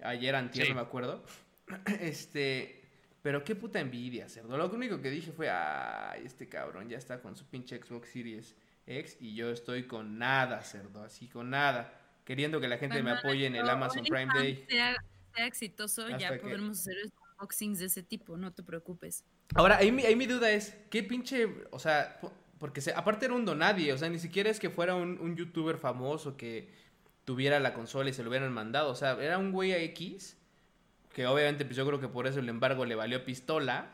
[0.03, 0.73] Ayer, antier, Sí.
[0.73, 1.23] no me acuerdo.
[1.99, 2.81] Este,
[3.21, 4.57] pero qué puta envidia, cerdo.
[4.57, 8.55] Lo único que dije fue, ay, este cabrón ya está con su pinche Xbox Series
[8.87, 12.01] X y yo estoy con nada, cerdo, así con nada.
[12.23, 14.65] Queriendo que la gente me apoye en el Amazon Prime Day.
[14.69, 14.95] Sea,
[15.35, 16.95] sea exitoso, Hasta ya que- podremos hacer
[17.37, 19.23] unboxings de ese tipo, no te preocupes.
[19.53, 23.25] Ahora, ahí mi, ahí mi duda es, ¿qué pinche, o sea, po- porque se- aparte
[23.25, 26.69] era un donadie, o sea, ni siquiera es que fuera un, un youtuber famoso que
[27.25, 30.37] tuviera la consola y se lo hubieran mandado, o sea, era un güey X,
[31.15, 33.89] que obviamente pues yo creo que por eso el embargo le valió pistola,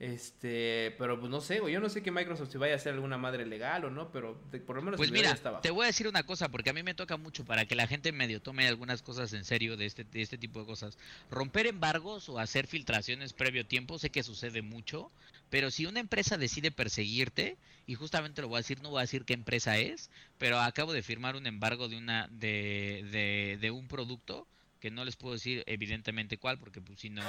[0.00, 2.92] este, pero pues no sé, güey, yo no sé que Microsoft se vaya a hacer
[2.94, 5.62] alguna madre legal o no, pero de- por lo menos Pues mira, está abajo.
[5.62, 7.86] te voy a decir una cosa, porque a mí me toca mucho para que la
[7.86, 10.98] gente medio tome algunas cosas en serio de este, de este tipo de cosas.
[11.30, 15.12] Romper embargos o hacer filtraciones previo tiempo, sé que sucede mucho,
[15.50, 19.02] pero si una empresa decide perseguirte, y justamente lo voy a decir, no voy a
[19.02, 23.70] decir qué empresa es, pero acabo de firmar un embargo de una, de, de, de
[23.70, 24.48] un producto,
[24.82, 27.22] que no les puedo decir evidentemente cuál, porque pues si no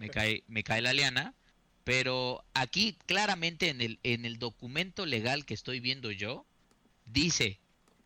[0.00, 1.34] me cae, me cae la liana.
[1.84, 6.46] Pero aquí claramente en el, en el documento legal que estoy viendo yo,
[7.04, 7.60] dice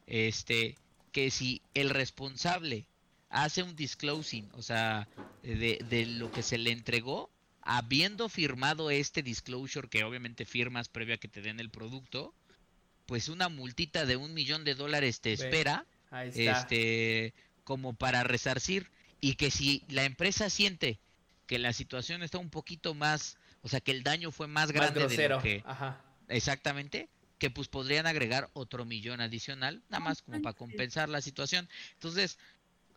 [0.07, 0.77] este
[1.13, 2.87] que si el responsable
[3.29, 5.09] hace un disclosing, o sea,
[5.45, 7.31] de, de lo que se le entregó,
[7.61, 12.35] habiendo firmado este disclosure, que obviamente firmas previo a que te den el producto,
[13.07, 16.61] pues una multita de un millón de dólares te espera, Ahí está.
[16.61, 17.35] este,
[17.65, 18.91] como para resarcir,
[19.21, 20.99] y que si la empresa siente
[21.47, 24.73] que la situación está un poquito más, o sea, que el daño fue más Más
[24.73, 26.03] grande de grosero, lo que ajá.
[26.29, 27.09] Exactamente,
[27.39, 31.69] que pues podrían agregar otro millón adicional, nada más como para compensar la situación.
[31.95, 32.39] Entonces,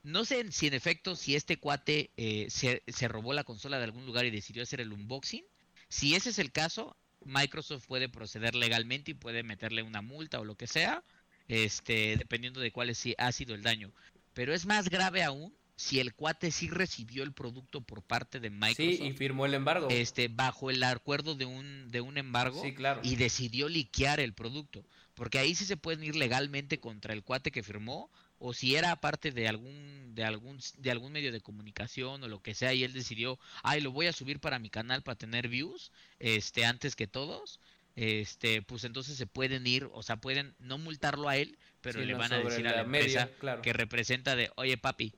[0.03, 3.85] no sé si en efecto, si este cuate eh, se, se robó la consola de
[3.85, 5.43] algún lugar y decidió hacer el unboxing.
[5.89, 6.95] Si ese es el caso,
[7.25, 11.03] Microsoft puede proceder legalmente y puede meterle una multa o lo que sea,
[11.47, 13.91] este, dependiendo de cuál es- si ha sido el daño.
[14.35, 18.49] Pero es más grave aún si el cuate sí recibió el producto por parte de
[18.49, 19.87] Microsoft, Sí, y firmó el embargo.
[19.89, 23.01] este, bajo el acuerdo de un, de un embargo Sí, claro.
[23.03, 24.85] y decidió liquear el producto.
[25.15, 28.95] Porque ahí sí se pueden ir legalmente contra el cuate que firmó, o si era
[28.97, 32.83] parte de algún, de algún, de algún medio de comunicación o lo que sea, y
[32.83, 36.95] él decidió, ay, lo voy a subir para mi canal para tener views, este, antes
[36.97, 37.59] que todos,
[37.95, 42.05] este, pues entonces se pueden ir, o sea, pueden no multarlo a él, pero Sí,
[42.05, 43.61] le no, van a decir a la media, empresa claro.
[43.61, 45.13] que representa de, oye papi,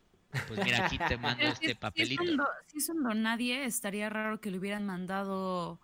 [0.47, 2.21] pues mira, aquí te mando este es- papelito.
[2.21, 5.79] Si es, un do- si es un donadie, estaría raro que le hubieran mandado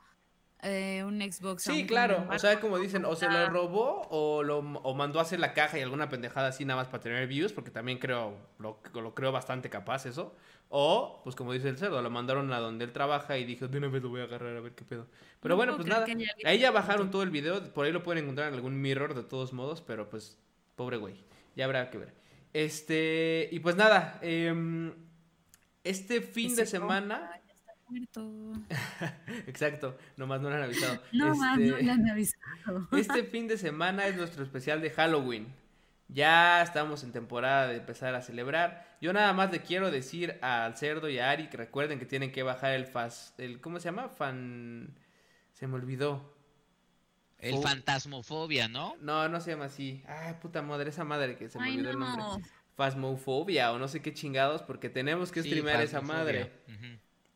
[0.62, 1.64] eh, un Xbox.
[1.64, 2.26] Sí, claro.
[2.30, 5.54] O sea, como dicen, o se lo robó o lo o mandó a hacer la
[5.54, 9.14] caja y alguna pendejada así nada más para tener views, porque también creo, lo, lo
[9.16, 10.36] creo bastante capaz eso.
[10.76, 13.78] O, pues como dice el cerdo, lo mandaron a donde él trabaja y dijo, de
[13.78, 15.06] una vez lo voy a agarrar a ver qué pedo.
[15.40, 16.06] Pero No bueno, pues nada.
[16.46, 19.24] Ahí ya bajaron todo el video, por ahí lo pueden encontrar en algún mirror de
[19.24, 20.38] todos modos, pero pues,
[20.76, 21.16] pobre güey.
[21.56, 22.14] Ya habrá que ver.
[22.54, 24.94] Este, y pues nada, em,
[25.84, 27.20] este fin de semana...
[27.20, 28.54] compa ya está muerto.
[29.48, 31.00] Exacto, nomás no le han avisado.
[31.12, 32.88] No más, no Este- le han avisado.
[32.98, 35.48] Este fin de semana es nuestro especial de Halloween.
[36.10, 38.98] Ya estamos en temporada de empezar a celebrar.
[39.02, 42.32] Yo nada más le quiero decir al cerdo y a Ari que recuerden que tienen
[42.32, 44.10] que bajar el fas, el ¿cómo se llama?
[44.10, 44.96] Fan
[45.54, 46.33] se me olvidó.
[47.44, 48.96] El Fo- fantasmofobia, ¿no?
[49.02, 50.02] No, no se llama así.
[50.08, 52.24] Ay, puta madre, esa madre que se me Ay, olvidó el nombre.
[52.24, 52.42] no.
[52.76, 56.52] Fasmofobia o no sé qué chingados porque tenemos que Sí, streamear esa madre.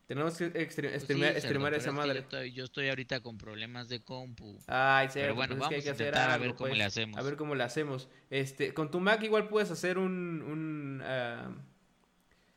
[0.08, 1.48] Tenemos que Pues streamear, sí, esa
[1.78, 2.14] es que madre.
[2.14, 4.58] Yo estoy, yo estoy ahorita con problemas de compu.
[4.66, 6.78] Ay, cerdo, Pero bueno, pues que hay vamos que a hacer ver cómo pues.
[6.78, 7.20] le hacemos.
[7.20, 8.08] A ver cómo le hacemos.
[8.30, 11.52] Este, con tu Mac igual puedes hacer un, un ah,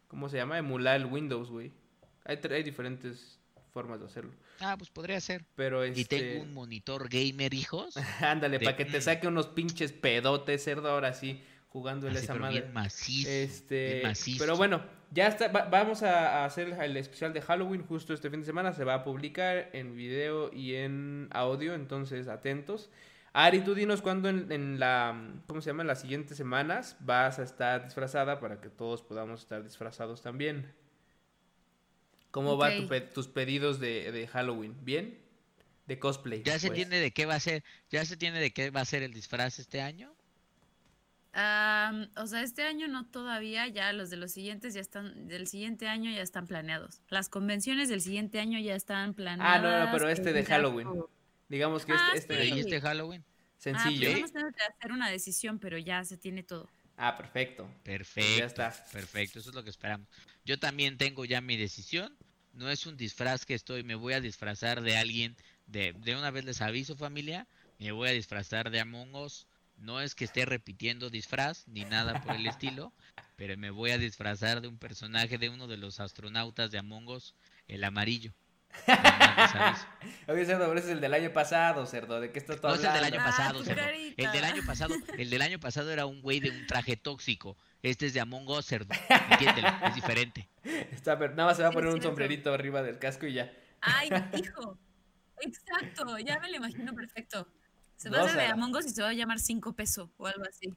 [0.07, 0.59] ¿cómo se llama?
[0.59, 1.73] Emular el Windows, güey.
[2.25, 3.41] Hay diferentes
[3.75, 4.31] formas de hacerlo.
[4.61, 5.45] Ah, pues podría ser.
[5.57, 7.95] Pero Y este, tengo un monitor gamer, hijos.
[8.21, 12.25] ándale, de- para que te saque unos pinches pedotes, cerdo, ahora sí, jugando en así,
[12.25, 12.61] esa pero madre.
[12.61, 13.29] bien macizo.
[13.31, 14.39] Este, bien macizo.
[14.45, 14.83] pero bueno,
[15.13, 18.47] ya está, va- vamos a, a hacer el especial de Halloween justo este fin de
[18.47, 22.91] semana, se va a publicar en video y en audio, entonces atentos.
[23.33, 25.83] Ari, tú dinos cuándo en, en la, ¿cómo se llama?
[25.83, 30.73] En las siguientes semanas vas a estar disfrazada para que todos podamos estar disfrazados también.
[32.31, 34.77] ¿Cómo va tu pe- tus pedidos de, de Halloween?
[34.85, 35.19] ¿Bien?
[35.87, 36.43] De cosplay.
[36.45, 36.77] ¿Ya se pues.
[36.79, 37.65] tiene de qué va a ser?
[37.91, 40.15] ¿Ya se tiene de qué va a ser el disfraz este año?
[41.33, 45.47] Am, o sea, este año no todavía, ya los de los siguientes ya están, del
[45.47, 47.03] siguiente año ya están planeados.
[47.09, 49.57] Las convenciones del siguiente año ya están planeadas.
[49.57, 50.89] Ah, no, no, pero este de Halloween.
[51.49, 52.61] Digamos que Ah, este, este de ¿y sí.
[52.61, 53.25] este Halloween?
[53.25, 54.01] Ah, sencillo.
[54.11, 56.69] pues vamos a tener que hacer una decisión, pero ya se tiene todo.
[57.03, 57.67] Ah, perfecto.
[57.83, 58.45] Perfecto.
[58.45, 58.75] está.
[58.93, 60.07] Perfecto, eso es lo que esperamos.
[60.45, 62.15] Yo también tengo ya mi decisión.
[62.53, 65.35] No es un disfraz que estoy, me voy a disfrazar de alguien.
[65.67, 67.47] De, de una vez les aviso, familia.
[67.79, 69.47] Me voy a disfrazar de Among Us.
[69.79, 72.93] No es que esté repitiendo disfraz ni nada por el estilo,
[73.37, 77.09] pero me voy a disfrazar de un personaje de uno de los astronautas de Among
[77.09, 77.35] Us,
[77.67, 78.35] el amarillo.
[80.29, 82.21] Oye, Cerdo, pero ese es el del año pasado, Cerdo.
[82.21, 83.81] ¿De qué estás tú No es el del año Ah, pasado, cerdo.
[83.83, 84.23] carita.
[84.23, 87.57] El del año pasado, el del año pasado era un güey de un traje tóxico.
[87.83, 88.95] Este es de Among Us, cerdo.
[89.31, 90.49] Entiéndelo, es diferente.
[90.93, 93.53] Está, pero nada más se va a poner un sombrerito arriba del casco y ya.
[93.81, 94.09] Ay,
[94.39, 94.79] hijo.
[95.41, 97.49] Exacto, ya me lo imagino perfecto.
[97.97, 98.47] Se va No, a hacer de.
[98.47, 100.73] Among Us y se va a llamar 5 pesos o algo así.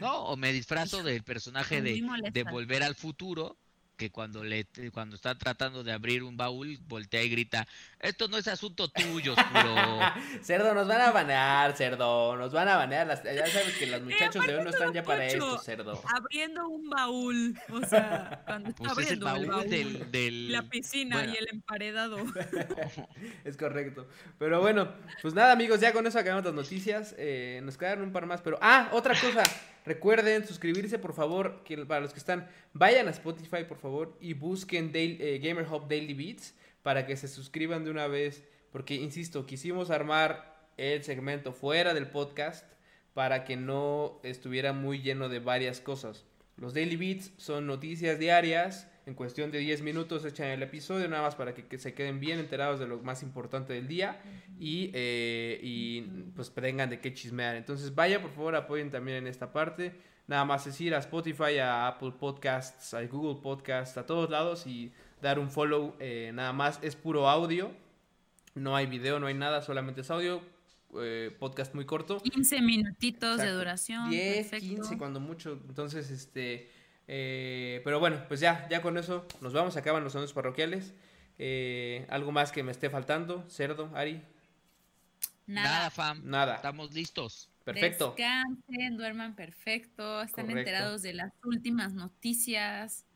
[0.00, 3.58] No, o me disfrazo del personaje de, de Volver al Futuro,
[4.02, 7.68] que cuando le cuando está tratando de abrir un baúl, voltea y grita,
[8.02, 10.00] esto no es asunto tuyo, oscuro.
[10.42, 12.36] Cerdo, nos van a banear, Cerdo.
[12.36, 13.06] Nos van a banear.
[13.06, 16.02] Las- ya sabes que los muchachos de hoy no están ya para esto, Cerdo.
[16.14, 17.58] Abriendo un baúl.
[17.70, 20.10] O sea, cuando Pues es el abriendo baúl del...
[20.10, 21.32] del- La piscina bueno.
[21.32, 22.16] y el emparedado.
[23.44, 24.06] Es correcto.
[24.38, 27.14] Pero bueno, pues nada, amigos, ya con eso acabamos las noticias.
[27.18, 28.58] Eh, nos quedaron un par más, pero.
[28.60, 29.42] Ah, otra cosa.
[29.84, 31.62] Recuerden suscribirse, por favor.
[31.64, 35.66] Que para los que están, vayan a Spotify, por favor, y busquen Daily- eh, Gamer
[35.70, 38.44] Hub Daily Beats para que se suscriban de una vez.
[38.70, 42.66] Porque, insisto, quisimos armar el segmento fuera del podcast
[43.14, 46.24] para que no estuviera muy lleno de varias cosas.
[46.56, 48.88] Los Daily Beats son noticias diarias.
[49.04, 52.38] En cuestión de 10 minutos echan el episodio, nada más para que, se queden bien
[52.38, 54.22] enterados de lo más importante del día
[54.60, 56.02] y, eh, y
[56.36, 57.56] pues tengan de qué chismear.
[57.56, 59.92] Entonces vaya, por favor, apoyen también en esta parte.
[60.28, 64.68] Nada más es ir a Spotify, a Apple Podcasts, a Google Podcasts, a todos lados
[64.68, 65.96] y dar un follow.
[66.00, 67.72] eh, nada más es puro audio.
[68.54, 70.42] No hay video, no hay nada, solamente es audio.
[71.00, 72.20] eh, podcast muy corto.
[72.20, 74.10] 15 minutitos de duración.
[74.10, 74.66] 10, perfecto.
[74.82, 75.58] 15 cuando mucho.
[75.66, 76.70] Entonces, este.
[77.08, 79.76] eh, pero bueno, pues ya, ya con eso nos vamos.
[79.78, 80.92] Acaban los anuncios parroquiales.
[81.38, 84.22] Eh, algo más que me esté faltando, Cerdo, Ari.
[85.46, 85.90] Nada, Nada.
[85.90, 86.20] fam.
[86.24, 86.56] Nada.
[86.56, 87.48] Estamos listos.
[87.64, 88.14] Perfecto.
[88.16, 90.58] Descansen, duerman perfecto, están Correcto.
[90.58, 93.06] enterados de las últimas noticias.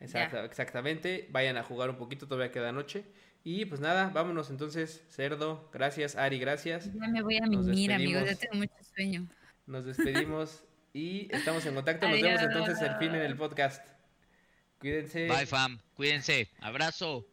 [0.00, 1.28] Exacta- exactamente.
[1.30, 3.04] Vayan a jugar un poquito, todavía queda noche.
[3.44, 5.70] Y pues nada, vámonos entonces, Cerdo.
[5.72, 6.92] Gracias, Ari, gracias.
[6.92, 8.38] Ya me voy a Nos mimir, amigos, ya despedimos.
[8.40, 9.28] tengo mucho sueño.
[9.66, 12.08] Nos despedimos y estamos en contacto.
[12.08, 13.86] Nos vemos entonces el fin en el podcast.
[14.78, 15.26] Cuídense.
[15.28, 15.78] Bye, fam.
[15.94, 16.48] Cuídense.
[16.60, 17.26] Abrazo.